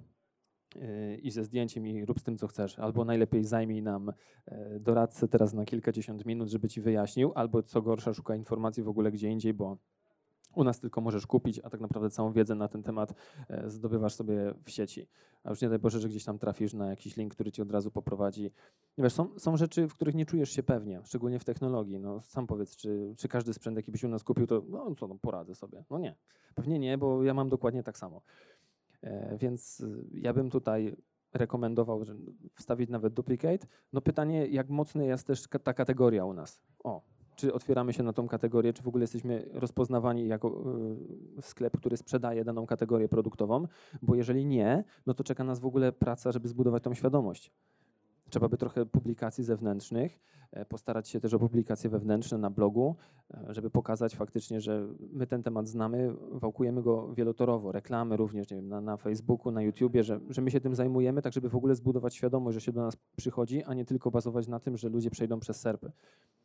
yy, 0.75 1.17
i 1.17 1.31
ze 1.31 1.43
zdjęciem 1.43 1.87
i 1.87 2.05
rób 2.05 2.19
z 2.19 2.23
tym, 2.23 2.37
co 2.37 2.47
chcesz. 2.47 2.79
Albo 2.79 3.05
najlepiej 3.05 3.43
zajmij 3.43 3.81
nam 3.81 4.13
e, 4.45 4.79
doradcę 4.79 5.27
teraz 5.27 5.53
na 5.53 5.65
kilkadziesiąt 5.65 6.25
minut, 6.25 6.49
żeby 6.49 6.69
ci 6.69 6.81
wyjaśnił, 6.81 7.31
albo 7.35 7.63
co 7.63 7.81
gorsza, 7.81 8.13
szukaj 8.13 8.37
informacji 8.37 8.83
w 8.83 8.89
ogóle 8.89 9.11
gdzie 9.11 9.29
indziej, 9.29 9.53
bo 9.53 9.77
u 10.55 10.63
nas 10.63 10.79
tylko 10.79 11.01
możesz 11.01 11.27
kupić, 11.27 11.59
a 11.59 11.69
tak 11.69 11.81
naprawdę 11.81 12.09
całą 12.09 12.31
wiedzę 12.31 12.55
na 12.55 12.67
ten 12.67 12.83
temat 12.83 13.13
e, 13.49 13.69
zdobywasz 13.69 14.13
sobie 14.13 14.53
w 14.63 14.69
sieci. 14.69 15.07
A 15.43 15.49
już 15.49 15.61
nie 15.61 15.69
daj 15.69 15.79
Boże, 15.79 15.99
że 15.99 16.09
gdzieś 16.09 16.23
tam 16.23 16.39
trafisz 16.39 16.73
na 16.73 16.89
jakiś 16.89 17.17
link, 17.17 17.33
który 17.33 17.51
ci 17.51 17.61
od 17.61 17.71
razu 17.71 17.91
poprowadzi. 17.91 18.51
Wiesz, 18.97 19.13
są, 19.13 19.39
są 19.39 19.57
rzeczy, 19.57 19.87
w 19.87 19.93
których 19.93 20.15
nie 20.15 20.25
czujesz 20.25 20.51
się 20.51 20.63
pewnie, 20.63 21.01
szczególnie 21.03 21.39
w 21.39 21.45
technologii. 21.45 21.99
No, 21.99 22.21
sam 22.21 22.47
powiedz, 22.47 22.75
czy, 22.75 23.15
czy 23.17 23.27
każdy 23.27 23.53
sprzęt, 23.53 23.77
jaki 23.77 23.91
byś 23.91 24.03
u 24.03 24.07
nas 24.07 24.23
kupił, 24.23 24.47
to 24.47 24.63
no 24.69 24.95
co, 24.95 25.07
no, 25.07 25.15
poradzę 25.21 25.55
sobie. 25.55 25.83
No 25.89 25.99
nie, 25.99 26.15
pewnie 26.55 26.79
nie, 26.79 26.97
bo 26.97 27.23
ja 27.23 27.33
mam 27.33 27.49
dokładnie 27.49 27.83
tak 27.83 27.97
samo. 27.97 28.21
E, 29.01 29.37
Więc 29.37 29.79
y, 29.79 30.05
ja 30.13 30.33
bym 30.33 30.49
tutaj 30.49 30.95
rekomendował, 31.33 32.05
że 32.05 32.15
wstawić 32.55 32.89
nawet 32.89 33.13
duplicate. 33.13 33.67
No 33.93 34.01
pytanie, 34.01 34.47
jak 34.47 34.69
mocna 34.69 35.03
jest 35.03 35.27
też 35.27 35.47
ta 35.63 35.73
kategoria 35.73 36.25
u 36.25 36.33
nas? 36.33 36.61
O, 36.83 37.01
czy 37.35 37.53
otwieramy 37.53 37.93
się 37.93 38.03
na 38.03 38.13
tą 38.13 38.27
kategorię, 38.27 38.73
czy 38.73 38.83
w 38.83 38.87
ogóle 38.87 39.03
jesteśmy 39.03 39.49
rozpoznawani 39.53 40.27
jako 40.27 40.63
y, 41.37 41.41
sklep, 41.41 41.77
który 41.77 41.97
sprzedaje 41.97 42.45
daną 42.45 42.65
kategorię 42.65 43.09
produktową? 43.09 43.67
Bo 44.01 44.15
jeżeli 44.15 44.45
nie, 44.45 44.83
no 45.05 45.13
to 45.13 45.23
czeka 45.23 45.43
nas 45.43 45.59
w 45.59 45.65
ogóle 45.65 45.91
praca, 45.91 46.31
żeby 46.31 46.47
zbudować 46.47 46.83
tą 46.83 46.93
świadomość. 46.93 47.51
Trzeba 48.31 48.49
by 48.49 48.57
trochę 48.57 48.85
publikacji 48.85 49.43
zewnętrznych, 49.43 50.19
e, 50.51 50.65
postarać 50.65 51.09
się 51.09 51.19
też 51.19 51.33
o 51.33 51.39
publikacje 51.39 51.89
wewnętrzne 51.89 52.37
na 52.37 52.49
blogu, 52.49 52.95
e, 53.33 53.53
żeby 53.53 53.69
pokazać 53.69 54.15
faktycznie, 54.15 54.61
że 54.61 54.87
my 55.13 55.27
ten 55.27 55.43
temat 55.43 55.67
znamy, 55.67 56.13
wałkujemy 56.31 56.81
go 56.81 57.13
wielotorowo, 57.13 57.71
reklamy 57.71 58.17
również, 58.17 58.49
nie 58.49 58.57
wiem, 58.57 58.67
na, 58.67 58.81
na 58.81 58.97
Facebooku, 58.97 59.51
na 59.51 59.61
YouTubie, 59.61 60.03
że, 60.03 60.19
że 60.29 60.41
my 60.41 60.51
się 60.51 60.61
tym 60.61 60.75
zajmujemy, 60.75 61.21
tak 61.21 61.33
żeby 61.33 61.49
w 61.49 61.55
ogóle 61.55 61.75
zbudować 61.75 62.15
świadomość, 62.15 62.53
że 62.53 62.61
się 62.61 62.71
do 62.71 62.81
nas 62.81 62.97
przychodzi, 63.15 63.63
a 63.63 63.73
nie 63.73 63.85
tylko 63.85 64.11
bazować 64.11 64.47
na 64.47 64.59
tym, 64.59 64.77
że 64.77 64.89
ludzie 64.89 65.09
przejdą 65.09 65.39
przez 65.39 65.59
serpy. 65.59 65.91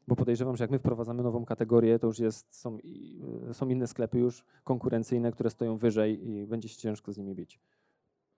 Bo 0.08 0.16
podejrzewam, 0.16 0.56
że 0.56 0.64
jak 0.64 0.70
my 0.70 0.78
wprowadzamy 0.78 1.22
nową 1.22 1.44
kategorię, 1.44 1.98
to 1.98 2.06
już 2.06 2.18
jest, 2.18 2.54
są, 2.60 2.78
i- 2.78 3.22
są 3.52 3.68
inne 3.68 3.86
sklepy 3.86 4.18
już 4.18 4.44
konkurencyjne, 4.64 5.32
które 5.32 5.50
stoją 5.50 5.76
wyżej 5.76 6.28
i 6.30 6.46
będzie 6.46 6.68
się 6.68 6.76
ciężko 6.76 7.12
z 7.12 7.18
nimi 7.18 7.34
bić. 7.34 7.60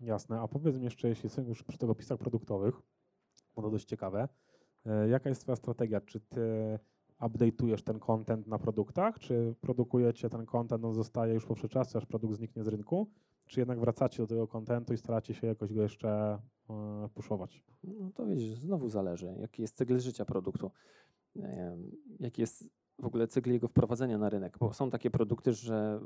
Jasne, 0.00 0.40
a 0.40 0.48
powiedz 0.48 0.76
mi 0.76 0.84
jeszcze, 0.84 1.08
jeśli 1.08 1.26
jesteśmy 1.26 1.48
już 1.48 1.62
przy 1.62 1.78
tych 1.78 1.90
opisach 1.90 2.18
produktowych, 2.18 2.80
to 3.62 3.70
dość 3.70 3.84
ciekawe, 3.84 4.28
e, 4.86 5.08
jaka 5.08 5.28
jest 5.28 5.40
twoja 5.40 5.56
strategia? 5.56 6.00
Czy 6.00 6.20
ty 6.20 6.78
update'ujesz 7.20 7.82
ten 7.82 7.98
content 7.98 8.46
na 8.46 8.58
produktach, 8.58 9.18
czy 9.18 9.54
produkujecie 9.60 10.30
ten 10.30 10.46
content, 10.46 10.84
on 10.84 10.94
zostaje 10.94 11.34
już 11.34 11.46
po 11.46 11.54
przeczasie, 11.54 11.98
aż 11.98 12.06
produkt 12.06 12.36
zniknie 12.36 12.64
z 12.64 12.68
rynku, 12.68 13.10
czy 13.46 13.60
jednak 13.60 13.80
wracacie 13.80 14.22
do 14.22 14.26
tego 14.26 14.48
contentu 14.48 14.92
i 14.92 14.96
staracie 14.96 15.34
się 15.34 15.46
jakoś 15.46 15.72
go 15.72 15.82
jeszcze 15.82 16.38
e, 16.70 17.08
puszować? 17.14 17.64
No 17.84 18.10
to 18.14 18.26
widzisz, 18.26 18.54
znowu 18.54 18.88
zależy, 18.88 19.34
jaki 19.40 19.62
jest 19.62 19.76
cykl 19.76 19.98
życia 19.98 20.24
produktu, 20.24 20.70
em, 21.36 21.90
jaki 22.20 22.40
jest 22.40 22.64
w 22.98 23.06
ogóle 23.06 23.28
cykl 23.28 23.50
jego 23.50 23.68
wprowadzenia 23.68 24.18
na 24.18 24.30
rynek, 24.30 24.58
bo 24.58 24.72
są 24.72 24.90
takie 24.90 25.10
produkty, 25.10 25.52
że 25.52 26.00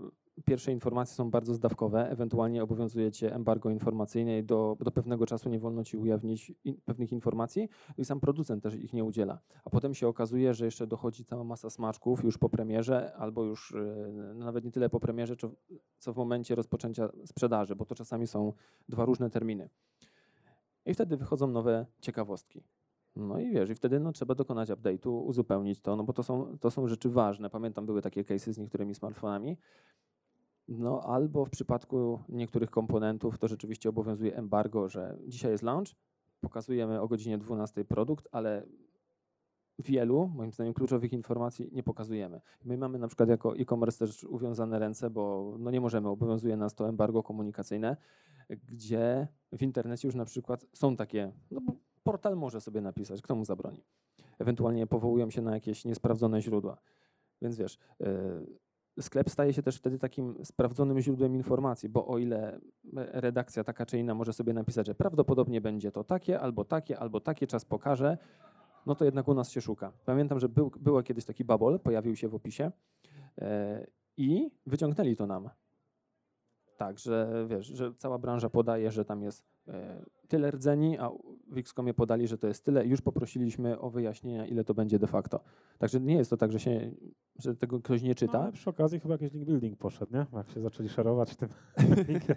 pierwsze 0.45 0.73
informacje 0.73 1.15
są 1.15 1.31
bardzo 1.31 1.55
zdawkowe, 1.55 2.11
ewentualnie 2.11 2.63
obowiązuje 2.63 3.13
cię 3.13 3.35
embargo 3.35 3.71
informacyjne 3.71 4.39
i 4.39 4.45
do, 4.45 4.77
do 4.81 4.91
pewnego 4.91 5.27
czasu 5.27 5.49
nie 5.49 5.59
wolno 5.59 5.85
ci 5.85 5.97
ujawnić 5.97 6.53
in, 6.65 6.81
pewnych 6.85 7.13
informacji 7.13 7.69
i 7.99 8.05
sam 8.05 8.21
producent 8.21 8.63
też 8.63 8.75
ich 8.75 8.93
nie 8.93 9.05
udziela. 9.05 9.39
A 9.65 9.71
potem 9.71 9.95
się 9.95 10.09
okazuje, 10.09 10.55
że 10.55 10.65
jeszcze 10.65 10.87
dochodzi 10.87 11.25
cała 11.25 11.45
masa 11.45 11.71
smaczków 11.71 12.25
już 12.25 12.39
po 12.39 12.49
premierze, 12.49 13.15
albo 13.17 13.45
już 13.45 13.75
e, 13.75 14.35
nawet 14.35 14.65
nie 14.65 14.71
tyle 14.71 14.91
po 14.91 15.01
premierze, 15.01 15.37
co, 15.37 15.51
co 15.99 16.13
w 16.13 16.17
momencie 16.17 16.55
rozpoczęcia 16.55 17.09
sprzedaży, 17.27 17.77
bo 17.77 17.85
to 17.85 17.95
czasami 17.95 18.27
są 18.27 18.53
dwa 18.89 19.05
różne 19.05 19.31
terminy. 19.31 19.69
I 20.87 20.95
wtedy 20.95 21.17
wychodzą 21.17 21.47
nowe 21.47 21.87
ciekawostki. 22.01 22.63
No 23.17 23.41
i 23.41 23.51
wiesz, 23.51 23.71
i 23.71 23.75
wtedy 23.75 24.01
no, 24.01 24.13
trzeba 24.13 24.35
dokonać 24.35 24.69
update'u, 24.69 25.23
uzupełnić 25.25 25.81
to, 25.81 25.97
no 25.97 26.05
bo 26.05 26.13
to 26.13 26.23
są, 26.23 26.59
to 26.59 26.71
są 26.71 26.89
rzeczy 26.89 27.09
ważne. 27.09 27.51
Pamiętam, 27.51 27.87
były 27.87 28.03
takie 28.03 28.25
case'y 28.25 28.53
z 28.53 28.59
niektórymi 28.59 28.95
smartfonami. 28.95 29.57
No 30.69 31.03
albo 31.03 31.45
w 31.45 31.51
przypadku 31.51 32.21
niektórych 32.29 32.71
komponentów 32.71 33.39
to 33.39 33.49
rzeczywiście 33.49 33.89
obowiązuje 33.89 34.37
embargo, 34.37 34.89
że 34.89 35.19
dzisiaj 35.27 35.51
jest 35.51 35.65
launch, 35.65 35.95
pokazujemy 36.41 37.01
o 37.01 37.09
godzinie 37.09 37.39
12 37.39 37.85
produkt, 37.85 38.29
ale 38.33 38.67
wielu, 39.79 40.29
moim 40.29 40.53
zdaniem, 40.53 40.75
kluczowych 40.75 41.13
informacji 41.13 41.71
nie 41.73 41.83
pokazujemy. 41.83 42.41
My 42.65 42.77
mamy 42.77 42.99
na 42.99 43.07
przykład 43.07 43.29
jako 43.29 43.57
e-commerce 43.57 44.07
też 44.07 44.25
uwiązane 44.25 44.79
ręce, 44.79 45.11
bo 45.11 45.55
no 45.59 45.71
nie 45.71 45.81
możemy, 45.81 46.09
obowiązuje 46.09 46.57
nas 46.57 46.75
to 46.75 46.89
embargo 46.89 47.23
komunikacyjne, 47.23 47.97
gdzie 48.51 49.29
w 49.53 49.63
internecie 49.63 50.09
już 50.09 50.15
na 50.15 50.25
przykład 50.25 50.67
są 50.73 50.97
takie, 50.97 51.33
no 51.51 51.61
portal 52.03 52.37
może 52.37 52.61
sobie 52.61 52.81
napisać, 52.81 53.23
kto 53.23 53.35
mu 53.35 53.45
zabroni. 53.45 53.85
Ewentualnie 54.39 54.87
powołują 54.87 55.31
się 55.31 55.43
na 55.43 55.55
jakieś 55.55 55.85
niesprawdzone 55.85 56.43
źródła. 56.43 56.77
Więc 57.43 57.57
wiesz, 57.57 57.79
yy, 58.01 58.47
sklep 59.01 59.31
staje 59.31 59.53
się 59.53 59.63
też 59.63 59.77
wtedy 59.77 59.99
takim 59.99 60.45
sprawdzonym 60.45 61.01
źródłem 61.01 61.35
informacji, 61.35 61.89
bo 61.89 62.07
o 62.07 62.19
ile 62.19 62.61
redakcja 62.95 63.65
taka 63.65 63.87
czy 63.87 63.99
inna 63.99 64.15
może 64.15 64.33
sobie 64.33 64.53
napisać, 64.53 64.87
że 64.87 64.95
prawdopodobnie 64.95 65.61
będzie 65.61 65.93
to 65.93 66.05
takie, 66.05 66.41
albo 66.41 66.65
takie, 66.65 66.99
albo 66.99 67.21
takie, 67.21 67.47
czas 67.47 67.65
pokaże, 67.65 68.19
no 68.87 68.95
to 68.95 69.05
jednak 69.05 69.29
u 69.29 69.35
nas 69.35 69.51
się 69.51 69.61
szuka. 69.61 69.93
Pamiętam, 70.05 70.41
że 70.41 70.49
był, 70.49 71.03
kiedyś 71.05 71.25
taki 71.25 71.45
babol, 71.45 71.81
pojawił 71.81 72.17
się 72.17 72.29
w 72.29 72.35
opisie 72.35 72.73
yy, 73.39 73.47
i 74.17 74.51
wyciągnęli 74.67 75.17
to 75.17 75.27
nam. 75.27 75.51
Tak, 76.83 76.99
że 76.99 77.47
wiesz, 77.49 77.67
że 77.67 77.95
cała 77.95 78.19
branża 78.19 78.51
podaje, 78.51 78.91
że 78.91 79.05
tam 79.05 79.23
jest 79.23 79.45
e, 79.69 80.05
tyle 80.29 80.51
rdzeni, 80.51 80.99
a 80.99 81.11
w 81.51 81.59
Xcomie 81.59 81.95
podali, 81.95 82.29
że 82.29 82.39
to 82.39 82.47
jest 82.47 82.65
tyle 82.65 82.87
już 82.87 83.01
poprosiliśmy 83.01 83.81
o 83.81 83.91
wyjaśnienia, 83.91 84.47
ile 84.47 84.65
to 84.65 84.75
będzie 84.75 84.99
de 84.99 85.07
facto. 85.07 85.41
Także 85.79 86.01
nie 86.01 86.15
jest 86.15 86.31
to 86.31 86.37
tak, 86.37 86.53
że, 86.53 86.61
się, 86.61 86.91
że 87.39 87.57
tego 87.57 87.81
ktoś 87.81 88.03
nie 88.03 88.09
No, 88.09 88.15
czyta, 88.15 88.41
ale 88.41 88.53
przy 88.53 88.71
okazji 88.71 89.01
chyba 89.01 89.15
jakiś 89.15 89.33
link 89.33 89.47
building 89.47 89.79
poszedł, 89.79 90.13
nie? 90.13 90.27
Jak 90.33 90.51
się 90.51 90.61
zaczęli 90.61 90.89
szerować 90.89 91.37
tym 91.37 91.49
linkiem. 92.09 92.37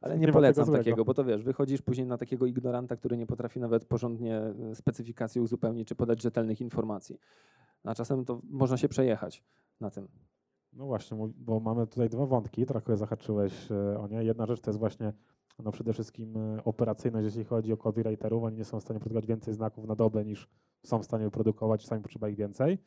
ale 0.00 0.18
nie 0.18 0.26
nie 0.26 0.32
polecam 0.32 0.72
takiego, 0.72 1.04
bo 1.04 1.14
to 1.14 1.24
wiesz, 1.24 1.42
wychodzisz 1.42 1.82
później 1.82 2.06
na 2.06 2.18
takiego 2.18 2.46
ignoranta, 2.46 2.96
który 2.96 3.16
nie 3.16 3.26
potrafi 3.26 3.60
nawet 3.60 3.84
porządnie 3.84 4.38
e, 4.38 4.74
specyfikacji 4.74 5.40
uzupełnić 5.40 5.88
czy 5.88 5.94
podać 5.94 6.22
rzetelnych 6.22 6.60
informacji. 6.60 7.20
A 7.84 7.94
czasem 7.94 8.24
to 8.24 8.40
można 8.50 8.76
się 8.76 8.88
przejechać 8.88 9.44
na 9.80 9.90
tym. 9.90 10.08
No 10.76 10.86
właśnie, 10.86 11.16
bo 11.36 11.60
mamy 11.60 11.86
tutaj 11.86 12.08
dwa 12.08 12.26
wątki, 12.26 12.66
trochę 12.66 12.96
zahaczyłeś 12.96 13.72
e, 13.72 13.98
o 14.00 14.08
nie. 14.08 14.24
Jedna 14.24 14.46
rzecz 14.46 14.60
to 14.60 14.70
jest 14.70 14.78
właśnie 14.78 15.12
no 15.58 15.72
przede 15.72 15.92
wszystkim 15.92 16.36
e, 16.36 16.64
operacyjność, 16.64 17.24
jeśli 17.24 17.44
chodzi 17.44 17.72
o 17.72 17.76
copywriterów. 17.76 18.44
Oni 18.44 18.56
nie 18.56 18.64
są 18.64 18.80
w 18.80 18.82
stanie 18.82 19.00
produkować 19.00 19.26
więcej 19.26 19.54
znaków 19.54 19.86
na 19.86 19.94
dobę 19.94 20.24
niż 20.24 20.48
są 20.82 20.98
w 20.98 21.04
stanie 21.04 21.24
wyprodukować, 21.24 21.82
czasami 21.82 22.02
potrzeba 22.02 22.28
ich 22.28 22.36
więcej. 22.36 22.78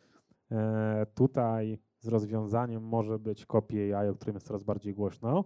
E, 0.52 1.06
tutaj 1.16 1.80
z 2.00 2.08
rozwiązaniem 2.08 2.84
może 2.84 3.20
być 3.20 3.46
copy 3.46 3.96
AI, 3.96 4.10
o 4.10 4.16
którym 4.16 4.36
jest 4.36 4.48
coraz 4.48 4.64
bardziej 4.64 4.94
głośno, 4.94 5.44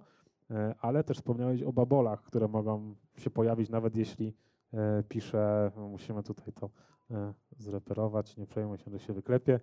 e, 0.51 0.75
ale 0.79 1.03
też 1.03 1.17
wspomniałeś 1.17 1.63
o 1.63 1.73
babolach, 1.73 2.23
które 2.23 2.47
mogą 2.47 2.95
się 3.17 3.29
pojawić, 3.29 3.69
nawet 3.69 3.95
jeśli 3.95 4.33
e, 4.73 5.03
piszę, 5.09 5.71
no 5.75 5.87
musimy 5.87 6.23
tutaj 6.23 6.53
to 6.53 6.69
e, 7.11 7.33
zreperować, 7.57 8.37
nie 8.37 8.45
przejmuj 8.45 8.77
się, 8.77 8.91
że 8.91 8.99
się 8.99 9.13
wyklepie. 9.13 9.59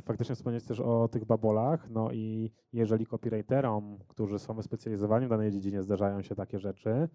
Faktycznie 0.00 0.34
wspomnieć 0.34 0.64
też 0.64 0.80
o 0.80 1.08
tych 1.08 1.24
babolach, 1.24 1.90
no 1.90 2.12
i 2.12 2.50
jeżeli 2.72 3.06
copywriterom, 3.06 3.98
którzy 4.08 4.38
są 4.38 4.54
wyspecjalizowani 4.54 5.26
w 5.26 5.28
danej 5.28 5.50
dziedzinie, 5.50 5.82
zdarzają 5.82 6.22
się 6.22 6.34
takie 6.34 6.58
rzeczy, 6.58 7.08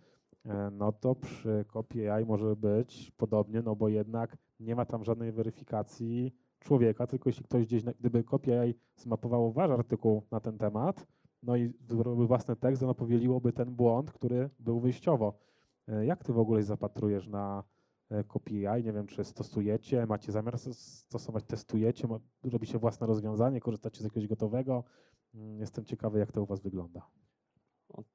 e, 0.46 0.70
no 0.72 0.92
to 0.92 1.16
przy 1.16 1.66
Copy 1.74 2.12
AI 2.12 2.26
może 2.26 2.56
być 2.56 3.12
podobnie, 3.18 3.62
no 3.62 3.76
bo 3.76 3.90
jednak 3.90 4.38
nie 4.60 4.76
ma 4.76 4.86
tam 4.86 5.04
żadnej 5.04 5.32
weryfikacji 5.32 6.36
człowieka, 6.60 7.08
tylko 7.08 7.30
jeśli 7.30 7.44
ktoś 7.44 7.66
gdzieś, 7.66 7.84
gdyby 7.84 8.24
Copy 8.24 8.60
AI 8.60 8.76
zmapowało 8.96 9.52
wasz 9.52 9.72
artykuł 9.72 10.24
na 10.32 10.40
ten 10.40 10.58
temat, 10.58 11.08
no 11.44 11.56
i 11.56 11.74
zrobił 11.90 12.28
własny 12.28 12.56
tekst, 12.56 12.84
ono 12.84 12.96
powieliłoby 12.96 13.54
ten 13.54 13.76
błąd, 13.76 14.12
który 14.12 14.50
był 14.60 14.80
wyjściowo. 14.80 15.34
E, 15.88 16.06
Jak 16.06 16.24
ty 16.24 16.34
w 16.34 16.40
ogóle 16.40 16.64
zapatrujesz 16.64 17.28
na 17.28 17.64
e, 18.12 18.24
AI? 18.70 18.84
Nie 18.84 18.94
wiem, 18.94 19.08
czy 19.08 19.24
stosujecie, 19.24 20.06
macie 20.06 20.32
zamiar 20.32 20.60
stosować, 20.60 21.44
testujecie, 21.44 22.08
robicie 22.44 22.80
własne 22.80 23.08
rozwiązanie, 23.08 23.62
korzystacie 23.62 24.02
z 24.02 24.04
jakiegoś 24.04 24.28
gotowego? 24.28 24.84
Mm, 25.36 25.60
Jestem 25.60 25.86
ciekawy, 25.86 26.20
jak 26.20 26.32
to 26.32 26.44
u 26.44 26.46
was 26.46 26.62
wygląda. 26.62 27.08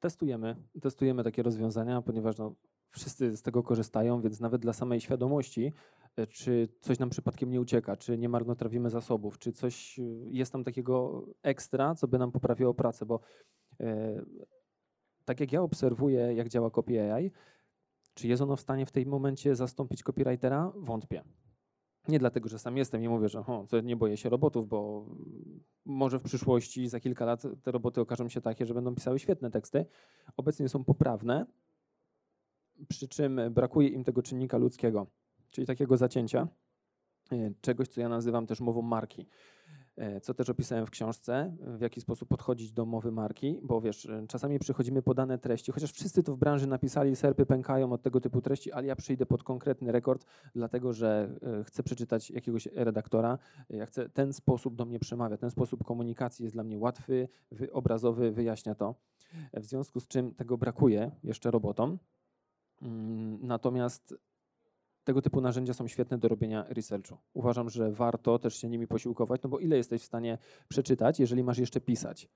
Testujemy, 0.00 0.56
testujemy 0.82 1.24
takie 1.24 1.42
rozwiązania, 1.42 2.02
ponieważ 2.02 2.38
no, 2.38 2.54
wszyscy 2.90 3.36
z 3.36 3.42
tego 3.42 3.62
korzystają, 3.62 4.20
więc 4.20 4.40
nawet 4.40 4.62
dla 4.62 4.72
samej 4.72 5.00
świadomości, 5.00 5.72
e, 6.16 6.26
czy 6.26 6.68
coś 6.80 6.98
nam 6.98 7.10
przypadkiem 7.10 7.50
nie 7.50 7.60
ucieka, 7.60 7.96
czy 7.96 8.18
nie 8.18 8.28
marnotrawimy 8.28 8.90
zasobów, 8.90 9.38
czy 9.38 9.52
coś 9.52 9.98
e, 9.98 10.02
jest 10.30 10.52
tam 10.52 10.64
takiego 10.64 11.26
ekstra, 11.42 11.94
co 11.94 12.08
by 12.08 12.18
nam 12.18 12.32
poprawiło 12.32 12.74
pracę, 12.74 13.06
bo 13.06 13.20
tak 15.24 15.40
jak 15.40 15.52
ja 15.52 15.62
obserwuję, 15.62 16.34
jak 16.34 16.48
działa 16.48 16.70
Copy 16.70 17.12
AI, 17.12 17.30
czy 18.14 18.28
jest 18.28 18.42
ono 18.42 18.56
w 18.56 18.60
stanie 18.60 18.86
w 18.86 18.92
tym 18.92 19.08
momencie 19.08 19.56
zastąpić 19.56 20.02
copywritera? 20.02 20.72
Wątpię. 20.76 21.22
Nie 22.08 22.18
dlatego, 22.18 22.48
że 22.48 22.58
sam 22.58 22.76
jestem 22.76 23.02
i 23.02 23.08
mówię, 23.08 23.28
że 23.28 23.42
ho, 23.42 23.66
nie 23.82 23.96
boję 23.96 24.16
się 24.16 24.28
robotów, 24.28 24.68
bo 24.68 25.06
może 25.84 26.18
w 26.18 26.22
przyszłości, 26.22 26.88
za 26.88 27.00
kilka 27.00 27.24
lat 27.24 27.42
te 27.62 27.70
roboty 27.70 28.00
okażą 28.00 28.28
się 28.28 28.40
takie, 28.40 28.66
że 28.66 28.74
będą 28.74 28.94
pisały 28.94 29.18
świetne 29.18 29.50
teksty. 29.50 29.86
Obecnie 30.36 30.68
są 30.68 30.84
poprawne, 30.84 31.46
przy 32.88 33.08
czym 33.08 33.40
brakuje 33.50 33.88
im 33.88 34.04
tego 34.04 34.22
czynnika 34.22 34.58
ludzkiego, 34.58 35.06
czyli 35.50 35.66
takiego 35.66 35.96
zacięcia, 35.96 36.48
e, 37.32 37.52
czegoś, 37.60 37.88
co 37.88 38.00
ja 38.00 38.08
nazywam 38.08 38.46
też 38.46 38.60
mową 38.60 38.82
marki. 38.82 39.26
E, 40.02 40.20
Co 40.20 40.34
też 40.34 40.48
opisałem 40.48 40.86
w 40.86 40.90
książce, 40.90 41.56
w 41.60 41.80
jaki 41.80 42.00
sposób 42.00 42.28
podchodzić 42.28 42.72
do 42.72 42.86
mowy 42.86 43.12
marki, 43.12 43.60
bo 43.62 43.80
wiesz, 43.80 44.06
e, 44.06 44.26
czasami 44.28 44.58
przychodzimy 44.58 45.02
po 45.02 45.14
dane 45.14 45.38
treści, 45.38 45.72
chociaż 45.72 45.92
wszyscy 45.92 46.22
to 46.22 46.34
w 46.34 46.38
branży 46.38 46.66
napisali, 46.66 47.16
serpy 47.16 47.46
pękają 47.46 47.92
od 47.92 48.02
tego 48.02 48.20
typu 48.20 48.40
treści, 48.40 48.72
ale 48.72 48.86
ja 48.86 48.96
przyjdę 48.96 49.26
pod 49.26 49.42
konkretny 49.42 49.92
rekord, 49.92 50.26
dlatego 50.54 50.92
że 50.92 51.38
e, 51.60 51.64
chcę 51.64 51.82
przeczytać 51.82 52.30
jakiegoś 52.30 52.66
redaktora, 52.66 53.38
ja 53.70 53.86
chcę, 53.86 54.08
ten 54.08 54.32
sposób 54.32 54.76
do 54.76 54.84
mnie 54.84 54.98
przemawia, 54.98 55.36
ten 55.36 55.50
sposób 55.50 55.84
komunikacji 55.84 56.42
jest 56.42 56.56
dla 56.56 56.64
mnie 56.64 56.78
łatwy, 56.78 57.28
wy, 57.50 57.72
obrazowy, 57.72 58.32
wyjaśnia 58.32 58.74
to. 58.74 58.94
W 59.54 59.64
związku 59.64 60.00
z 60.00 60.08
czym 60.08 60.34
tego 60.34 60.58
brakuje 60.58 61.10
jeszcze 61.24 61.50
robotom. 61.50 61.98
Mm, 62.82 63.38
Natomiast 63.46 64.14
tego 65.04 65.22
typu 65.22 65.40
narzędzia 65.40 65.74
są 65.74 65.88
świetne 65.88 66.18
do 66.18 66.28
robienia 66.28 66.64
researchu. 66.68 67.18
Uważam, 67.34 67.70
że 67.70 67.92
warto 67.92 68.38
też 68.38 68.56
się 68.56 68.68
nimi 68.68 68.86
posiłkować, 68.86 69.42
no 69.42 69.50
bo 69.50 69.58
ile 69.58 69.76
jesteś 69.76 70.02
w 70.02 70.04
stanie 70.04 70.38
przeczytać, 70.68 71.20
jeżeli 71.20 71.44
masz 71.44 71.58
jeszcze 71.58 71.80
pisać? 71.80 72.28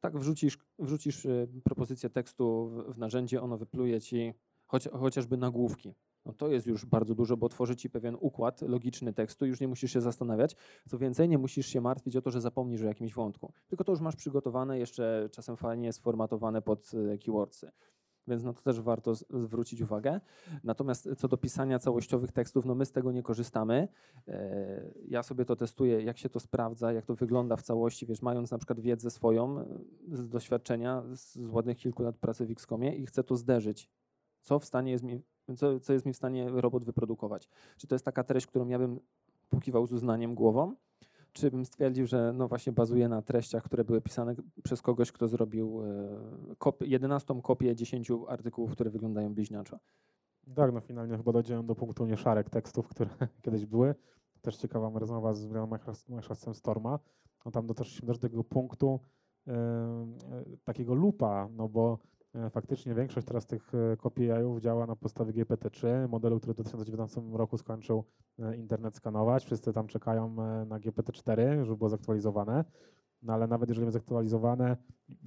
Tak 0.00 0.18
wrzucisz, 0.18 0.58
wrzucisz 0.78 1.24
y, 1.24 1.48
propozycję 1.64 2.10
tekstu 2.10 2.70
w, 2.88 2.98
narzędzie, 2.98 3.42
ono 3.42 3.58
wypluje 3.58 4.00
ci 4.00 4.34
chociażby 4.92 5.36
nagłówki. 5.36 5.94
No 6.26 6.32
to 6.32 6.48
jest 6.48 6.66
już 6.66 6.86
bardzo 6.86 7.14
dużo, 7.14 7.36
bo 7.36 7.48
tworzy 7.48 7.76
ci 7.76 7.90
pewien 7.90 8.16
układ 8.20 8.62
logiczny 8.62 9.12
tekstu, 9.12 9.46
już 9.46 9.60
nie 9.60 9.68
musisz 9.68 9.92
się 9.92 10.00
zastanawiać. 10.00 10.56
Co 10.88 10.98
więcej, 10.98 11.28
nie 11.28 11.38
musisz 11.38 11.66
się 11.66 11.80
martwić 11.80 12.16
o 12.16 12.22
to, 12.22 12.30
że 12.30 12.40
zapomnisz 12.40 12.82
o 12.82 12.86
jakimś 12.86 13.14
wątku. 13.14 13.52
Tylko 13.68 13.84
to 13.84 13.92
już 13.92 14.00
masz 14.00 14.16
przygotowane, 14.16 14.78
jeszcze 14.78 15.28
czasem 15.32 15.56
fajnie 15.56 15.92
sformatowane 15.92 16.62
pod 16.62 16.94
y, 16.94 17.18
keywordsy. 17.18 17.70
Więc 18.28 18.44
no 18.44 18.52
to 18.52 18.62
też 18.62 18.80
warto 18.80 19.14
zwrócić 19.14 19.80
uwagę. 19.80 20.20
Natomiast 20.64 21.08
co 21.18 21.28
do 21.28 21.36
pisania 21.36 21.78
całościowych 21.78 22.32
tekstów, 22.32 22.64
no 22.64 22.74
my 22.74 22.86
z 22.86 22.92
tego 22.92 23.12
nie 23.12 23.22
korzystamy. 23.22 23.88
E, 24.28 24.90
Ja 25.08 25.22
sobie 25.22 25.44
to 25.44 25.56
testuję, 25.56 26.02
jak 26.02 26.18
się 26.18 26.28
to 26.28 26.40
sprawdza, 26.40 26.92
jak 26.92 27.06
to 27.06 27.14
wygląda 27.14 27.56
w 27.56 27.62
całości, 27.62 28.06
wiesz, 28.06 28.22
mając 28.22 28.50
na 28.50 28.58
przykład 28.58 28.80
wiedzę 28.80 29.10
swoją 29.10 29.58
e, 29.58 29.66
z 30.12 30.28
doświadczenia, 30.28 31.02
z 31.12 31.50
ładnych 31.50 31.76
kilku 31.76 32.02
lat 32.02 32.16
pracy 32.16 32.46
w 32.46 32.50
Xcomie 32.50 32.96
i 32.96 33.06
chcę 33.06 33.24
to 33.24 33.36
zderzyć. 33.36 33.90
Co 34.40 34.58
w 34.58 34.64
stanie 34.64 34.92
jest 34.92 35.04
mi, 35.04 35.22
co, 35.56 35.80
co 35.80 35.92
jest 35.92 36.06
mi 36.06 36.12
w 36.12 36.16
stanie 36.16 36.48
robot 36.48 36.84
wyprodukować? 36.84 37.48
Czy 37.76 37.86
to 37.86 37.94
jest 37.94 38.04
taka 38.04 38.24
treść, 38.24 38.46
którą 38.46 38.68
ja 38.68 38.78
bym 38.78 39.00
pukiwał 39.48 39.86
z 39.86 39.92
uznaniem 39.92 40.34
głową? 40.34 40.74
Czy 41.32 41.50
bym 41.50 41.64
stwierdził, 41.64 42.06
że 42.06 42.32
no 42.32 42.48
właśnie 42.48 42.72
bazuje 42.72 43.08
na 43.08 43.22
treściach, 43.22 43.62
które 43.62 43.84
były 43.84 44.00
pisane 44.00 44.34
przez 44.64 44.82
kogoś, 44.82 45.12
kto 45.12 45.28
zrobił 45.28 45.82
e, 45.82 46.54
kop- 46.54 46.86
11 46.86 47.40
kopię 47.42 47.76
10 47.76 48.08
artykułów, 48.28 48.72
które 48.72 48.90
wyglądają 48.90 49.34
bliźniaczo? 49.34 49.78
Tak, 50.54 50.72
no 50.72 50.80
finalnie 50.80 51.16
chyba 51.16 51.32
dojdziemy 51.32 51.64
do 51.64 51.74
punktu 51.74 52.06
nieszarek 52.06 52.50
tekstów, 52.50 52.88
które 52.88 53.10
kiedyś 53.42 53.66
były. 53.66 53.94
Też 54.42 54.56
ciekawa 54.56 54.98
rozmowa 54.98 55.32
z 55.34 55.46
Microsoftem 56.08 56.54
Storma. 56.54 56.98
No 57.44 57.50
tam 57.50 57.66
dotarliśmy 57.66 58.06
też 58.08 58.18
do 58.18 58.28
tego 58.28 58.44
punktu 58.44 59.00
e, 59.46 59.54
takiego 60.64 60.94
lupa, 60.94 61.48
no 61.52 61.68
bo 61.68 61.98
faktycznie 62.50 62.94
większość 62.94 63.26
teraz 63.26 63.46
tych 63.46 63.72
e, 63.74 63.96
kopii 63.96 64.30
AI-ów 64.30 64.60
działa 64.60 64.86
na 64.86 64.96
podstawie 64.96 65.32
GPT-3, 65.32 66.08
modelu, 66.08 66.38
który 66.38 66.52
w 66.52 66.56
2019 66.56 67.22
roku 67.32 67.58
skończył 67.58 68.04
e, 68.38 68.56
internet 68.56 68.96
skanować. 68.96 69.44
Wszyscy 69.44 69.72
tam 69.72 69.86
czekają 69.86 70.24
e, 70.24 70.64
na 70.64 70.80
GPT-4, 70.80 71.64
żeby 71.64 71.76
było 71.76 71.90
zaktualizowane. 71.90 72.64
No 73.22 73.32
ale 73.32 73.46
nawet 73.46 73.68
jeżeli 73.68 73.84
będzie 73.86 73.98
zaktualizowane, 73.98 74.76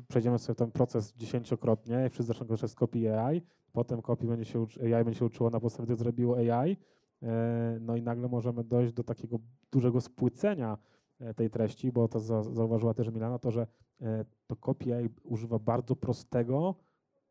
przejdziemy 0.08 0.40
sobie 0.40 0.56
ten 0.56 0.72
proces 0.72 1.14
dziesięciokrotnie 1.14 2.06
i 2.08 2.10
wszyscy 2.10 2.28
zaczną 2.28 2.48
korzystać 2.48 2.72
z 2.72 2.76
kopii 2.76 3.08
AI, 3.08 3.42
potem 3.72 4.02
kopii 4.02 4.28
będzie 4.28 4.46
się 4.46 4.66
AI 4.82 5.04
będzie 5.04 5.20
się 5.20 5.26
uczyło 5.26 5.50
na 5.50 5.60
podstawie 5.60 5.88
tego, 5.88 5.98
co 5.98 6.04
zrobiło 6.04 6.38
AI, 6.38 6.78
e, 7.24 7.78
no 7.82 7.96
i 7.96 8.02
nagle 8.02 8.28
możemy 8.28 8.64
dojść 8.64 8.94
do 8.94 9.04
takiego 9.04 9.40
dużego 9.72 10.02
spłycenia 10.02 10.78
e, 11.20 11.34
tej 11.34 11.50
treści, 11.50 11.92
bo 11.92 12.08
to 12.08 12.20
za, 12.20 12.44
zauważyła 12.44 12.94
też 12.94 13.10
Milana, 13.10 13.40
to, 13.40 13.52
że 13.52 13.68
e, 14.02 14.26
to 14.48 14.56
kopie 14.56 14.98
AI 14.98 15.10
używa 15.24 15.60
bardzo 15.60 15.96
prostego 15.96 16.76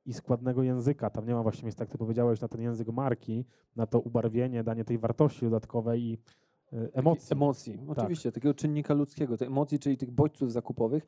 i 0.06 0.12
składnego 0.12 0.62
języka. 0.62 1.10
Tam 1.10 1.26
nie 1.26 1.34
ma 1.34 1.42
właśnie 1.42 1.62
miejsca, 1.62 1.82
jak 1.84 1.90
ty 1.90 1.98
powiedziałeś, 1.98 2.40
na 2.40 2.48
ten 2.48 2.60
język 2.60 2.88
marki, 2.88 3.44
na 3.76 3.86
to 3.86 4.00
ubarwienie, 4.00 4.64
danie 4.64 4.84
tej 4.84 4.98
wartości 4.98 5.40
dodatkowej 5.40 6.02
i 6.02 6.18
e, 6.72 6.88
emocji. 6.92 7.32
Emocji, 7.32 7.78
Tak. 7.78 7.98
oczywiście, 7.98 8.32
takiego 8.32 8.54
czynnika 8.54 8.94
ludzkiego, 8.94 9.36
tych 9.36 9.48
emocji, 9.48 9.78
czyli 9.78 9.96
tych 9.96 10.10
bodźców 10.10 10.52
zakupowych. 10.52 11.06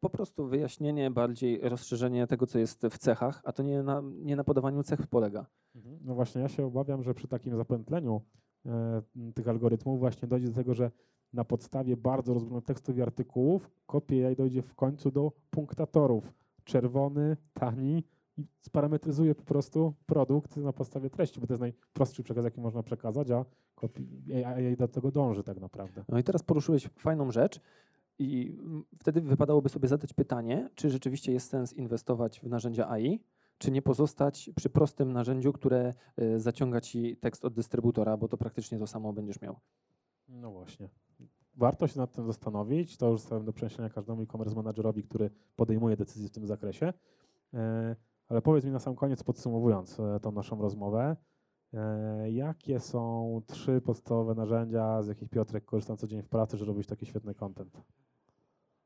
Po 0.00 0.10
prostu 0.10 0.46
wyjaśnienie, 0.46 1.10
bardziej 1.10 1.60
rozszerzenie 1.60 2.26
tego, 2.26 2.46
co 2.46 2.58
jest 2.58 2.86
w 2.90 2.98
cechach, 2.98 3.42
a 3.44 3.52
to 3.52 3.62
nie 3.62 3.82
na, 3.82 4.02
nie 4.04 4.36
na 4.36 4.44
podawaniu 4.44 4.82
cech 4.82 5.06
polega. 5.06 5.46
Mhm. 5.74 5.98
No 6.04 6.14
właśnie, 6.14 6.42
ja 6.42 6.48
się 6.48 6.66
obawiam, 6.66 7.02
że 7.02 7.14
przy 7.14 7.28
takim 7.28 7.56
zapętleniu 7.56 8.20
e, 8.66 9.02
tych 9.34 9.48
algorytmów 9.48 9.98
właśnie 9.98 10.28
dojdzie 10.28 10.48
do 10.48 10.54
tego, 10.54 10.74
że 10.74 10.90
na 11.32 11.44
podstawie 11.44 11.96
bardzo 11.96 12.34
rozbudzonych 12.34 12.64
tekstów 12.64 12.96
i 12.96 13.02
artykułów 13.02 13.70
kopie 13.86 14.26
AI 14.26 14.36
dojdzie 14.36 14.62
w 14.62 14.74
końcu 14.74 15.10
do 15.10 15.32
punktatorów. 15.50 16.32
Czerwony, 16.68 17.36
tani 17.54 18.04
i 18.36 18.46
sparametryzuje 18.60 19.34
po 19.34 19.42
prostu 19.42 19.94
produkt 20.06 20.56
na 20.56 20.72
podstawie 20.72 21.10
treści, 21.10 21.40
bo 21.40 21.46
to 21.46 21.52
jest 21.52 21.60
najprostszy 21.60 22.22
przekaz, 22.22 22.44
jaki 22.44 22.60
można 22.60 22.82
przekazać, 22.82 23.30
a 23.30 23.44
AI 24.44 24.76
do 24.76 24.88
tego 24.88 25.10
dąży 25.10 25.42
tak 25.42 25.60
naprawdę. 25.60 26.04
No 26.08 26.18
i 26.18 26.24
teraz 26.24 26.42
poruszyłeś 26.42 26.88
fajną 26.98 27.30
rzecz 27.30 27.60
i 28.18 28.58
wtedy 28.98 29.20
wypadałoby 29.20 29.68
sobie 29.68 29.88
zadać 29.88 30.12
pytanie, 30.12 30.70
czy 30.74 30.90
rzeczywiście 30.90 31.32
jest 31.32 31.50
sens 31.50 31.72
inwestować 31.72 32.40
w 32.40 32.48
narzędzia 32.48 32.88
AI, 32.88 33.20
czy 33.58 33.70
nie 33.70 33.82
pozostać 33.82 34.50
przy 34.56 34.70
prostym 34.70 35.12
narzędziu, 35.12 35.52
które 35.52 35.94
y, 36.22 36.40
zaciąga 36.40 36.80
ci 36.80 37.16
tekst 37.16 37.44
od 37.44 37.54
dystrybutora, 37.54 38.16
bo 38.16 38.28
to 38.28 38.36
praktycznie 38.36 38.78
to 38.78 38.86
samo 38.86 39.12
będziesz 39.12 39.40
miał. 39.40 39.56
No 40.28 40.50
właśnie. 40.50 40.88
Warto 41.58 41.86
się 41.86 41.98
nad 41.98 42.12
tym 42.12 42.26
zastanowić. 42.26 42.96
To 42.96 43.08
już 43.08 43.20
zostawiam 43.20 43.44
do 43.44 43.52
przemyślenia 43.52 43.90
każdemu 43.90 44.22
e-commerce 44.22 44.54
managerowi, 44.54 45.02
który 45.02 45.30
podejmuje 45.56 45.96
decyzje 45.96 46.28
w 46.28 46.32
tym 46.32 46.46
zakresie. 46.46 46.92
E, 47.54 47.96
Ale 48.28 48.42
powiedz 48.42 48.64
mi 48.64 48.70
na 48.70 48.78
sam 48.78 48.96
koniec, 48.96 49.22
podsumowując 49.22 50.00
e, 50.00 50.20
tą 50.20 50.32
naszą 50.32 50.62
rozmowę, 50.62 51.16
e, 51.74 52.30
jakie 52.30 52.80
są 52.80 53.42
trzy 53.46 53.80
podstawowe 53.80 54.34
narzędzia, 54.34 55.02
z 55.02 55.08
jakich 55.08 55.28
Piotrek 55.28 55.64
korzysta 55.64 55.96
co 55.96 56.06
dzień 56.06 56.22
w 56.22 56.28
pracy, 56.28 56.56
żeby 56.56 56.72
robić 56.72 56.86
taki 56.86 57.06
świetny 57.06 57.34
content? 57.34 57.82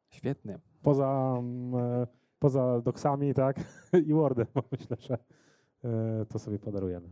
Świetnie. 0.08 0.58
Poza, 0.82 1.42
poza 2.38 2.80
doksami, 2.80 3.34
tak, 3.34 3.56
i 4.08 4.12
Wordem, 4.12 4.46
bo 4.54 4.62
myślę, 4.72 4.96
że 5.00 5.18
to 6.28 6.38
sobie 6.38 6.58
podarujemy. 6.58 7.08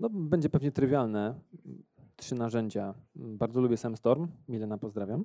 No, 0.00 0.10
będzie 0.10 0.50
pewnie 0.50 0.72
trywialne. 0.72 1.40
Trzy 2.16 2.34
narzędzia. 2.34 2.94
Bardzo 3.14 3.60
lubię 3.60 3.76
SamStorm. 3.76 4.28
Milena, 4.48 4.78
pozdrawiam. 4.78 5.24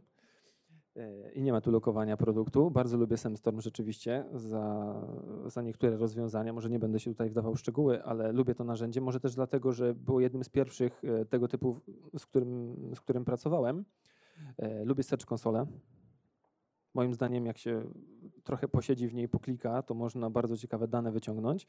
E, 0.95 1.31
I 1.31 1.41
nie 1.41 1.51
ma 1.51 1.61
tu 1.61 1.71
lokowania 1.71 2.17
produktu. 2.17 2.71
Bardzo 2.71 2.97
lubię 2.97 3.17
SemStorm 3.17 3.61
rzeczywiście 3.61 4.25
za, 4.33 4.95
za 5.45 5.61
niektóre 5.61 5.97
rozwiązania. 5.97 6.53
Może 6.53 6.69
nie 6.69 6.79
będę 6.79 6.99
się 6.99 7.11
tutaj 7.11 7.29
wdawał 7.29 7.55
w 7.55 7.59
szczegóły, 7.59 8.03
ale 8.03 8.31
lubię 8.31 8.55
to 8.55 8.63
narzędzie. 8.63 9.01
Może 9.01 9.19
też 9.19 9.35
dlatego, 9.35 9.73
że 9.73 9.95
było 9.95 10.19
jednym 10.19 10.43
z 10.43 10.49
pierwszych 10.49 11.01
e, 11.03 11.25
tego 11.25 11.47
typu, 11.47 11.75
z 12.17 12.25
którym, 12.25 12.75
z 12.95 13.01
którym 13.01 13.25
pracowałem. 13.25 13.85
E, 14.57 14.85
Lubię 14.85 15.03
Search 15.03 15.31
Console. 15.31 15.65
Moim 16.93 17.13
zdaniem, 17.13 17.45
jak 17.45 17.57
się 17.57 17.83
trochę 18.43 18.67
posiedzi 18.67 19.07
w 19.07 19.13
niej, 19.13 19.29
poklika, 19.29 19.81
to 19.81 19.93
można 19.93 20.29
bardzo 20.29 20.57
ciekawe 20.57 20.87
dane 20.87 21.11
wyciągnąć. 21.11 21.67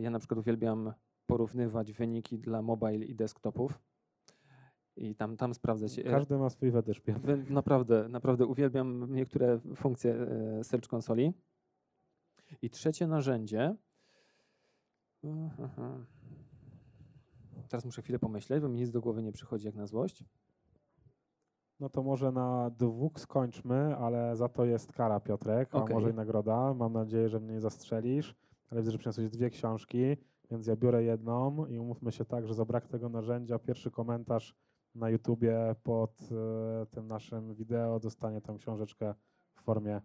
Ja 0.00 0.10
na 0.10 0.18
przykład 0.18 0.40
uwielbiam 0.40 0.92
porównywać 1.26 1.92
wyniki 1.92 2.38
dla 2.38 2.62
mobile 2.62 3.04
i 3.04 3.14
desktopów. 3.14 3.78
I 4.96 5.14
tam, 5.14 5.36
tam 5.36 5.54
sprawdzać. 5.54 5.98
e, 5.98 6.02
Każdy 6.02 6.38
ma 6.38 6.50
swój 6.50 6.72
fetysz. 6.72 7.02
Naprawdę, 7.50 8.08
naprawdę 8.08 8.46
uwielbiam 8.46 9.14
niektóre 9.14 9.58
funkcje 9.76 10.14
e, 10.14 10.64
Search 10.64 10.88
Consoli. 10.94 11.32
I 12.62 12.70
trzecie 12.70 13.06
narzędzie. 13.06 13.74
Teraz 17.68 17.84
muszę 17.84 18.02
chwilę 18.02 18.18
pomyśleć, 18.18 18.62
bo 18.62 18.68
mi 18.68 18.78
nic 18.80 18.90
do 18.90 19.00
głowy 19.00 19.22
nie 19.22 19.32
przychodzi 19.32 19.66
jak 19.66 19.74
na 19.74 19.86
złość. 19.86 20.24
No 21.80 21.88
to 21.88 22.02
może 22.02 22.32
na 22.32 22.70
dwóch 22.70 23.20
skończmy, 23.20 23.96
ale 23.96 24.36
za 24.36 24.48
to 24.48 24.64
jest 24.64 24.92
kara, 24.92 25.20
Piotrek, 25.20 25.74
a 25.74 25.78
Okej. 25.78 25.94
może 25.94 26.10
i 26.10 26.14
nagroda. 26.14 26.74
Mam 26.74 26.92
nadzieję, 26.92 27.28
że 27.28 27.40
mnie 27.40 27.52
nie 27.52 27.60
zastrzelisz, 27.60 28.34
ale 28.70 28.80
widzę, 28.80 28.90
że 28.90 28.98
przyniosłeś 28.98 29.30
dwie 29.30 29.50
książki, 29.50 30.16
więc 30.50 30.66
ja 30.66 30.76
biorę 30.76 31.04
jedną 31.04 31.66
i 31.66 31.78
umówmy 31.78 32.12
się 32.12 32.24
tak, 32.24 32.46
że 32.46 32.54
za 32.54 32.64
brak 32.64 32.88
tego 32.88 33.08
narzędzia 33.08 33.58
pierwszy 33.58 33.90
komentarz 33.90 34.54
na 34.94 35.10
YouTubie 35.10 35.74
pod 35.82 36.20
e, 36.82 36.86
tym 36.86 37.08
naszym 37.08 37.54
wideo 37.54 38.00
dostanie 38.00 38.40
tą 38.40 38.58
książeczkę 38.58 39.14
w 39.54 39.62
formie 39.62 40.00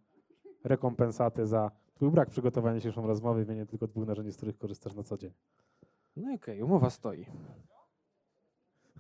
rekompensaty 0.64 1.46
za 1.46 1.72
twój 1.94 2.12
brak 2.12 2.30
przygotowania 2.30 2.76
dzisiejszą 2.76 3.08
rozmowy 3.08 3.46
w 3.46 3.48
imieniu 3.48 3.66
tylko 3.66 3.88
dwóch 3.88 4.08
narzędzi, 4.08 4.32
z 4.32 4.38
których 4.38 4.58
korzystasz 4.58 4.94
na 4.94 5.04
co 5.04 5.18
dzień. 5.18 5.34
No 6.16 6.32
i 6.32 6.36
okej, 6.36 6.62
umowa 6.62 6.90
stoi. 6.90 7.26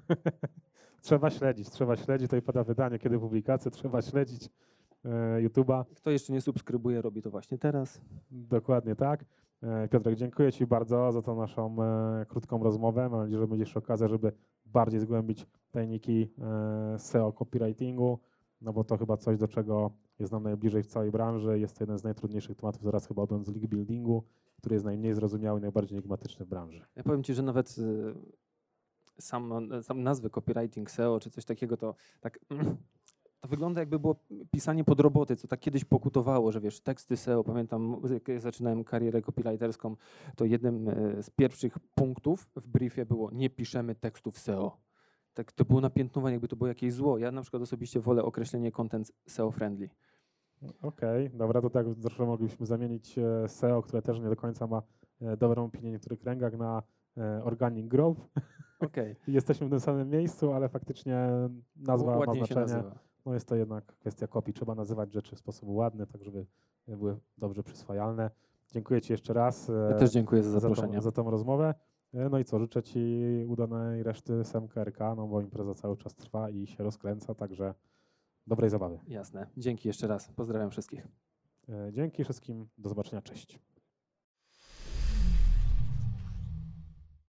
Trzeba 1.01 1.29
śledzić, 1.29 1.69
trzeba 1.69 1.95
śledzić, 1.95 2.27
tutaj 2.27 2.41
pada 2.41 2.63
wydanie, 2.63 2.99
kiedy 2.99 3.19
publikacje, 3.19 3.71
trzeba 3.71 4.01
śledzić 4.01 4.49
e, 5.05 5.09
YouTube'a. 5.41 5.85
Kto 5.95 6.11
jeszcze 6.11 6.33
nie 6.33 6.41
subskrybuje, 6.41 7.01
robi 7.01 7.21
to 7.21 7.29
właśnie 7.29 7.57
teraz. 7.57 8.01
Dokładnie 8.31 8.95
tak. 8.95 9.25
E, 9.63 9.87
Piotrek, 9.87 10.15
dziękuję 10.15 10.51
Ci 10.51 10.67
bardzo 10.67 11.11
za 11.11 11.21
tą 11.21 11.35
naszą 11.35 11.83
e, 11.83 12.25
krótką 12.25 12.63
rozmowę. 12.63 13.09
Mam 13.09 13.19
nadzieję, 13.19 13.39
że 13.39 13.47
będzie 13.47 13.61
jeszcze 13.61 13.79
okazja, 13.79 14.07
żeby 14.07 14.31
bardziej 14.65 14.99
zgłębić 14.99 15.47
tajniki 15.71 16.31
e, 16.39 16.99
SEO 16.99 17.33
copywritingu, 17.33 18.19
no 18.61 18.73
bo 18.73 18.83
to 18.83 18.97
chyba 18.97 19.17
coś, 19.17 19.37
do 19.37 19.47
czego 19.47 19.91
jest 20.19 20.31
nam 20.31 20.43
najbliżej 20.43 20.83
w 20.83 20.87
całej 20.87 21.11
branży. 21.11 21.59
Jest 21.59 21.77
to 21.77 21.83
jeden 21.83 21.97
z 21.97 22.03
najtrudniejszych 22.03 22.57
tematów 22.57 22.81
zaraz 22.81 23.07
chyba 23.07 23.21
odbędąc 23.21 23.47
link 23.47 23.67
buildingu, 23.67 24.23
który 24.57 24.75
jest 24.75 24.85
najmniej 24.85 25.13
zrozumiały 25.13 25.61
najbardziej 25.61 25.97
enigmatyczny 25.97 26.45
w 26.45 26.49
branży. 26.49 26.85
Ja 26.95 27.03
powiem 27.03 27.23
Ci, 27.23 27.33
że 27.33 27.43
nawet 27.43 27.75
sam, 29.19 29.69
sam 29.81 30.03
nazwy 30.03 30.29
copywriting 30.29 30.91
SEO 30.91 31.19
czy 31.19 31.29
coś 31.29 31.45
takiego, 31.45 31.77
to 31.77 31.95
tak 32.21 32.39
to 33.45 33.49
wygląda 33.49 33.81
jakby 33.81 33.99
było 33.99 34.15
pisanie 34.51 34.83
pod 34.83 34.99
roboty, 34.99 35.35
co 35.35 35.47
tak 35.47 35.59
kiedyś 35.59 35.85
pokutowało, 35.85 36.51
że 36.51 36.61
wiesz, 36.61 36.81
teksty 36.81 37.17
SEO, 37.17 37.43
pamiętam 37.43 38.01
jak 38.13 38.27
ja 38.27 38.39
zaczynałem 38.39 38.83
karierę 38.83 39.21
copywriterską, 39.21 39.95
to 40.35 40.45
jednym 40.45 40.89
e, 40.89 41.23
z 41.23 41.29
pierwszych 41.29 41.79
punktów 41.95 42.47
w 42.55 42.67
briefie 42.67 43.05
było 43.05 43.31
nie 43.31 43.49
piszemy 43.49 43.95
tekstów 43.95 44.39
SEO. 44.39 44.77
Tak, 45.33 45.51
to 45.51 45.65
było 45.65 45.81
napiętnowanie, 45.81 46.33
jakby 46.33 46.47
to 46.47 46.55
było 46.55 46.67
jakieś 46.67 46.93
zło. 46.93 47.17
Ja 47.17 47.31
na 47.31 47.41
przykład 47.41 47.63
osobiście 47.63 47.99
wolę 47.99 48.23
określenie 48.23 48.71
content 48.71 49.11
SEO 49.27 49.51
friendly. 49.51 49.89
Okej, 50.81 51.29
dobra, 51.33 51.61
to 51.61 51.69
tak 51.69 51.85
troszkę 52.01 52.25
moglibyśmy 52.25 52.65
zamienić 52.65 53.17
e, 53.17 53.47
SEO, 53.47 53.81
które 53.81 54.01
też 54.01 54.19
nie 54.19 54.29
do 54.29 54.35
końca 54.35 54.67
ma 54.67 54.81
e, 55.21 55.37
dobrą 55.37 55.65
opinię 55.65 55.89
w 55.89 55.93
niektórych 55.93 56.19
kręgach 56.19 56.57
na 56.57 56.83
organic 57.43 57.87
growth. 57.87 58.21
Okej, 58.79 59.15
Jesteśmy 59.27 59.67
w 59.67 59.69
tym 59.69 59.79
samym 59.79 60.09
miejscu, 60.09 60.53
ale 60.53 60.69
faktycznie 60.69 61.29
nazwa 61.75 62.19
ma 62.25 62.33
znaczenie. 62.33 62.83
No 63.25 63.33
jest 63.33 63.47
to 63.47 63.55
jednak 63.55 63.85
kwestia 63.85 64.27
kopii. 64.27 64.53
Trzeba 64.53 64.75
nazywać 64.75 65.13
rzeczy 65.13 65.35
w 65.35 65.39
sposób 65.39 65.69
ładny, 65.69 66.07
tak 66.07 66.23
żeby 66.23 66.45
były 66.87 67.17
dobrze 67.37 67.63
przyswajalne. 67.63 68.31
Dziękuję 68.71 69.01
Ci 69.01 69.13
jeszcze 69.13 69.33
raz 69.33 69.67
Ja 69.67 69.95
e, 69.95 69.99
też 69.99 70.11
dziękuję 70.11 70.43
za 70.43 70.49
za, 70.51 70.59
zaproszenie. 70.59 70.95
tą, 70.95 71.01
za 71.01 71.11
tą 71.11 71.29
rozmowę. 71.31 71.73
E, 72.13 72.29
No 72.29 72.39
i 72.39 72.45
co, 72.45 72.59
życzę 72.59 72.83
Ci 72.83 72.99
udanej 73.47 74.03
reszty 74.03 74.43
SMKRK, 74.43 74.99
no 74.99 75.27
bo 75.27 75.41
impreza 75.41 75.73
cały 75.73 75.97
czas 75.97 76.15
trwa 76.15 76.49
i 76.49 76.67
się 76.67 76.83
rozkręca, 76.83 77.35
także 77.35 77.73
dobrej 78.47 78.69
zabawy. 78.69 78.99
Jasne. 79.07 79.47
Dzięki 79.57 79.87
jeszcze 79.87 80.07
raz. 80.07 80.31
Pozdrawiam 80.31 80.69
wszystkich. 80.71 81.07
E, 81.69 81.91
Dzięki 81.93 82.23
wszystkim, 82.23 82.67
do 82.77 82.89
zobaczenia, 82.89 83.21
cześć. 83.21 83.59